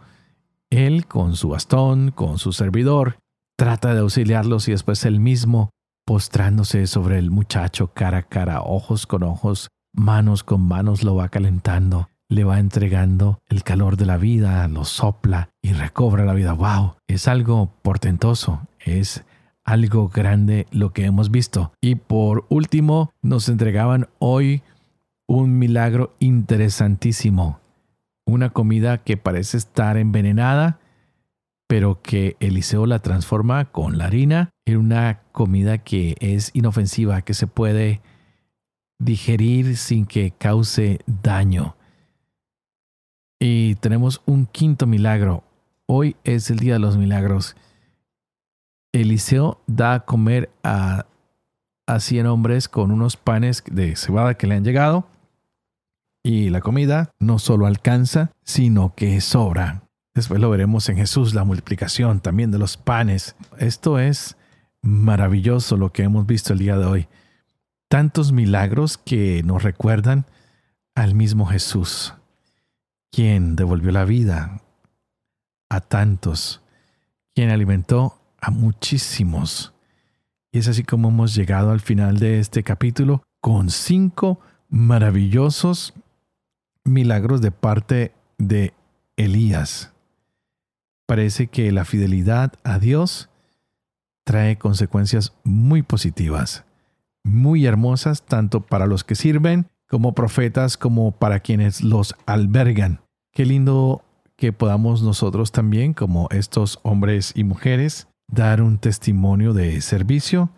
él 0.71 1.05
con 1.05 1.35
su 1.35 1.49
bastón, 1.49 2.09
con 2.09 2.39
su 2.39 2.53
servidor, 2.53 3.19
trata 3.55 3.93
de 3.93 3.99
auxiliarlos 3.99 4.67
y 4.67 4.71
después 4.71 5.05
él 5.05 5.19
mismo 5.19 5.69
postrándose 6.07 6.87
sobre 6.87 7.19
el 7.19 7.29
muchacho 7.29 7.89
cara 7.93 8.17
a 8.17 8.23
cara, 8.23 8.63
ojos 8.63 9.05
con 9.05 9.21
ojos, 9.21 9.69
manos 9.93 10.43
con 10.43 10.61
manos, 10.67 11.03
lo 11.03 11.13
va 11.13 11.29
calentando 11.29 12.09
le 12.29 12.45
va 12.45 12.57
entregando 12.57 13.39
el 13.47 13.61
calor 13.61 13.95
de 13.95 14.07
la 14.07 14.17
vida, 14.17 14.67
lo 14.67 14.85
sopla 14.85 15.49
y 15.61 15.73
recobra 15.73 16.25
la 16.25 16.33
vida. 16.33 16.53
¡Wow! 16.53 16.95
Es 17.05 17.27
algo 17.27 17.69
portentoso, 17.83 18.61
es 18.79 19.23
algo 19.63 20.09
grande 20.09 20.65
lo 20.71 20.93
que 20.93 21.05
hemos 21.05 21.29
visto. 21.29 21.73
Y 21.79 21.93
por 21.93 22.45
último, 22.49 23.11
nos 23.21 23.49
entregaban 23.49 24.07
hoy 24.17 24.63
un 25.27 25.59
milagro 25.59 26.15
interesantísimo. 26.17 27.59
Una 28.33 28.49
comida 28.49 28.97
que 28.97 29.15
parece 29.15 29.57
estar 29.57 29.95
envenenada, 29.95 30.79
pero 31.67 32.01
que 32.01 32.35
Eliseo 32.39 32.87
la 32.87 32.97
transforma 32.97 33.65
con 33.65 33.99
la 33.99 34.05
harina 34.05 34.49
en 34.65 34.77
una 34.77 35.21
comida 35.31 35.77
que 35.77 36.15
es 36.19 36.49
inofensiva, 36.55 37.21
que 37.21 37.35
se 37.35 37.45
puede 37.45 38.01
digerir 38.97 39.77
sin 39.77 40.07
que 40.07 40.31
cause 40.31 40.97
daño. 41.05 41.75
Y 43.39 43.75
tenemos 43.75 44.23
un 44.25 44.47
quinto 44.47 44.87
milagro. 44.87 45.43
Hoy 45.85 46.15
es 46.23 46.49
el 46.49 46.57
día 46.57 46.73
de 46.73 46.79
los 46.79 46.97
milagros. 46.97 47.55
Eliseo 48.93 49.61
da 49.67 49.93
a 49.93 50.05
comer 50.05 50.49
a, 50.63 51.05
a 51.85 51.99
100 51.99 52.25
hombres 52.25 52.67
con 52.67 52.89
unos 52.89 53.15
panes 53.15 53.63
de 53.69 53.95
cebada 53.95 54.33
que 54.33 54.47
le 54.47 54.55
han 54.55 54.63
llegado. 54.63 55.07
Y 56.23 56.49
la 56.49 56.61
comida 56.61 57.11
no 57.19 57.37
solo 57.37 57.67
alcanza, 57.67 58.31
sino 58.43 58.95
que 58.95 59.19
sobra. 59.21 59.83
Después 60.15 60.39
lo 60.39 60.49
veremos 60.49 60.87
en 60.89 60.97
Jesús, 60.97 61.33
la 61.33 61.43
multiplicación 61.43 62.21
también 62.21 62.51
de 62.51 62.59
los 62.59 62.77
panes. 62.77 63.35
Esto 63.57 63.99
es 63.99 64.37
maravilloso 64.81 65.75
lo 65.75 65.91
que 65.91 66.03
hemos 66.03 66.25
visto 66.25 66.53
el 66.53 66.59
día 66.59 66.77
de 66.77 66.85
hoy. 66.85 67.07
Tantos 67.89 68.31
milagros 68.31 68.97
que 68.97 69.43
nos 69.43 69.63
recuerdan 69.63 70.25
al 70.95 71.13
mismo 71.13 71.45
Jesús 71.45 72.13
quien 73.13 73.55
devolvió 73.55 73.91
la 73.91 74.05
vida 74.05 74.59
a 75.69 75.81
tantos, 75.81 76.63
quien 77.35 77.51
alimentó 77.51 78.19
a 78.41 78.49
muchísimos. 78.49 79.73
Y 80.51 80.57
es 80.57 80.67
así 80.67 80.83
como 80.83 81.09
hemos 81.09 81.35
llegado 81.35 81.69
al 81.69 81.79
final 81.79 82.17
de 82.17 82.39
este 82.39 82.63
capítulo 82.63 83.21
con 83.39 83.69
cinco 83.69 84.39
maravillosos 84.67 85.93
milagros 86.85 87.41
de 87.41 87.51
parte 87.51 88.13
de 88.37 88.73
Elías. 89.17 89.93
Parece 91.05 91.47
que 91.47 91.71
la 91.71 91.85
fidelidad 91.85 92.53
a 92.63 92.79
Dios 92.79 93.29
trae 94.23 94.57
consecuencias 94.57 95.33
muy 95.43 95.81
positivas, 95.81 96.65
muy 97.23 97.65
hermosas, 97.65 98.23
tanto 98.23 98.61
para 98.61 98.87
los 98.87 99.03
que 99.03 99.15
sirven 99.15 99.67
como 99.89 100.15
profetas 100.15 100.77
como 100.77 101.11
para 101.11 101.39
quienes 101.39 101.83
los 101.83 102.15
albergan. 102.25 103.01
Qué 103.31 103.45
lindo 103.45 104.03
que 104.35 104.51
podamos 104.51 105.03
nosotros 105.03 105.51
también, 105.51 105.93
como 105.93 106.27
estos 106.31 106.79
hombres 106.83 107.33
y 107.35 107.43
mujeres, 107.43 108.07
dar 108.27 108.61
un 108.61 108.77
testimonio 108.77 109.53
de 109.53 109.79
servicio, 109.81 110.49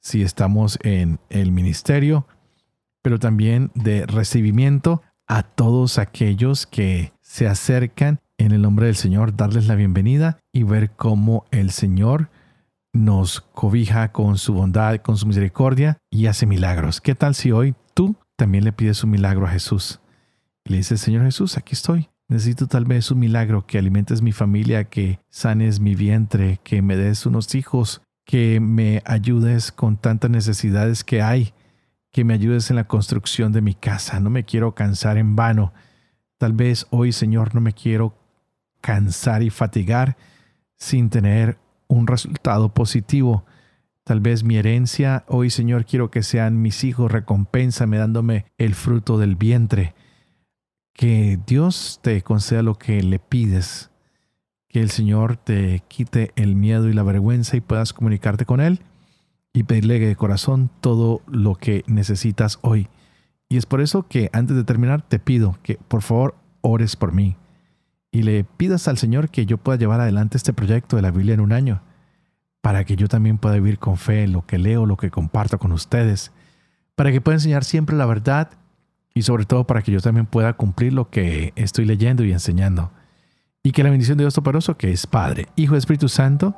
si 0.00 0.22
estamos 0.22 0.78
en 0.82 1.20
el 1.30 1.52
ministerio, 1.52 2.26
pero 3.02 3.18
también 3.18 3.70
de 3.74 4.06
recibimiento 4.06 5.02
a 5.26 5.42
todos 5.42 5.98
aquellos 5.98 6.66
que 6.66 7.12
se 7.20 7.46
acercan 7.48 8.20
en 8.38 8.52
el 8.52 8.62
nombre 8.62 8.86
del 8.86 8.96
Señor, 8.96 9.36
darles 9.36 9.66
la 9.66 9.74
bienvenida 9.74 10.38
y 10.52 10.64
ver 10.64 10.90
cómo 10.90 11.44
el 11.50 11.70
Señor 11.70 12.30
nos 12.92 13.40
cobija 13.40 14.12
con 14.12 14.36
su 14.36 14.52
bondad, 14.52 14.98
con 14.98 15.16
su 15.16 15.26
misericordia 15.26 15.98
y 16.10 16.26
hace 16.26 16.46
milagros. 16.46 17.00
¿Qué 17.00 17.14
tal 17.14 17.34
si 17.34 17.52
hoy 17.52 17.74
tú 17.94 18.16
también 18.36 18.64
le 18.64 18.72
pides 18.72 19.02
un 19.04 19.10
milagro 19.10 19.46
a 19.46 19.50
Jesús? 19.50 20.00
Le 20.64 20.78
dices, 20.78 21.00
Señor 21.00 21.24
Jesús, 21.24 21.56
aquí 21.56 21.72
estoy. 21.72 22.08
Necesito 22.28 22.66
tal 22.66 22.84
vez 22.84 23.10
un 23.10 23.18
milagro, 23.18 23.66
que 23.66 23.78
alimentes 23.78 24.22
mi 24.22 24.32
familia, 24.32 24.84
que 24.84 25.20
sanes 25.28 25.80
mi 25.80 25.94
vientre, 25.94 26.60
que 26.62 26.80
me 26.82 26.96
des 26.96 27.26
unos 27.26 27.54
hijos, 27.54 28.02
que 28.24 28.60
me 28.60 29.02
ayudes 29.04 29.72
con 29.72 29.96
tantas 29.96 30.30
necesidades 30.30 31.04
que 31.04 31.20
hay, 31.22 31.52
que 32.12 32.24
me 32.24 32.34
ayudes 32.34 32.70
en 32.70 32.76
la 32.76 32.86
construcción 32.86 33.52
de 33.52 33.62
mi 33.62 33.74
casa. 33.74 34.20
No 34.20 34.30
me 34.30 34.44
quiero 34.44 34.74
cansar 34.74 35.16
en 35.16 35.34
vano. 35.34 35.72
Tal 36.38 36.52
vez 36.52 36.86
hoy, 36.90 37.10
Señor, 37.12 37.54
no 37.54 37.60
me 37.60 37.72
quiero 37.72 38.14
cansar 38.80 39.42
y 39.42 39.50
fatigar 39.50 40.16
sin 40.76 41.08
tener 41.08 41.58
un 41.88 42.06
resultado 42.06 42.74
positivo. 42.74 43.46
Tal 44.04 44.20
vez 44.20 44.44
mi 44.44 44.56
herencia, 44.56 45.24
hoy 45.28 45.48
Señor, 45.48 45.86
quiero 45.86 46.10
que 46.10 46.22
sean 46.22 46.60
mis 46.60 46.84
hijos, 46.84 47.10
recompénsame 47.10 47.96
dándome 47.96 48.46
el 48.58 48.74
fruto 48.74 49.16
del 49.16 49.36
vientre. 49.36 49.94
Que 50.92 51.38
Dios 51.46 52.00
te 52.02 52.20
conceda 52.22 52.62
lo 52.62 52.74
que 52.74 53.02
le 53.02 53.20
pides. 53.20 53.90
Que 54.68 54.80
el 54.82 54.90
Señor 54.90 55.36
te 55.36 55.82
quite 55.88 56.32
el 56.36 56.56
miedo 56.56 56.88
y 56.88 56.92
la 56.92 57.02
vergüenza 57.02 57.56
y 57.56 57.60
puedas 57.60 57.92
comunicarte 57.92 58.44
con 58.44 58.60
Él 58.60 58.82
y 59.52 59.64
pedirle 59.64 59.98
de 59.98 60.16
corazón 60.16 60.70
todo 60.80 61.22
lo 61.26 61.54
que 61.54 61.84
necesitas 61.86 62.58
hoy. 62.62 62.88
Y 63.48 63.58
es 63.58 63.66
por 63.66 63.80
eso 63.80 64.08
que 64.08 64.30
antes 64.32 64.56
de 64.56 64.64
terminar 64.64 65.02
te 65.02 65.18
pido 65.18 65.58
que 65.62 65.78
por 65.88 66.02
favor 66.02 66.36
ores 66.62 66.96
por 66.96 67.12
mí 67.12 67.36
y 68.10 68.22
le 68.22 68.44
pidas 68.44 68.88
al 68.88 68.98
Señor 68.98 69.30
que 69.30 69.46
yo 69.46 69.58
pueda 69.58 69.78
llevar 69.78 70.00
adelante 70.00 70.36
este 70.36 70.52
proyecto 70.52 70.96
de 70.96 71.02
la 71.02 71.10
Biblia 71.10 71.34
en 71.34 71.40
un 71.40 71.52
año, 71.52 71.82
para 72.60 72.84
que 72.84 72.94
yo 72.94 73.08
también 73.08 73.38
pueda 73.38 73.56
vivir 73.56 73.78
con 73.78 73.96
fe 73.96 74.28
lo 74.28 74.46
que 74.46 74.58
leo, 74.58 74.86
lo 74.86 74.96
que 74.96 75.10
comparto 75.10 75.58
con 75.58 75.72
ustedes, 75.72 76.30
para 76.94 77.10
que 77.10 77.20
pueda 77.20 77.36
enseñar 77.36 77.64
siempre 77.64 77.96
la 77.96 78.06
verdad 78.06 78.50
y 79.14 79.22
sobre 79.22 79.46
todo 79.46 79.66
para 79.66 79.82
que 79.82 79.92
yo 79.92 80.00
también 80.00 80.26
pueda 80.26 80.52
cumplir 80.52 80.92
lo 80.92 81.10
que 81.10 81.52
estoy 81.56 81.84
leyendo 81.86 82.24
y 82.24 82.32
enseñando. 82.32 82.92
Y 83.62 83.72
que 83.72 83.82
la 83.82 83.90
bendición 83.90 84.18
de 84.18 84.24
Dios 84.24 84.34
Todopoderoso, 84.34 84.76
que 84.76 84.92
es 84.92 85.06
Padre, 85.06 85.48
Hijo 85.56 85.74
y 85.74 85.78
Espíritu 85.78 86.08
Santo, 86.08 86.54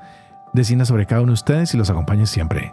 descienda 0.53 0.85
sobre 0.85 1.07
cada 1.07 1.23
uno 1.23 1.31
de 1.31 1.35
ustedes 1.35 1.75
y 1.75 1.77
los 1.77 1.91
acompañe 1.91 2.27
siempre. 2.27 2.73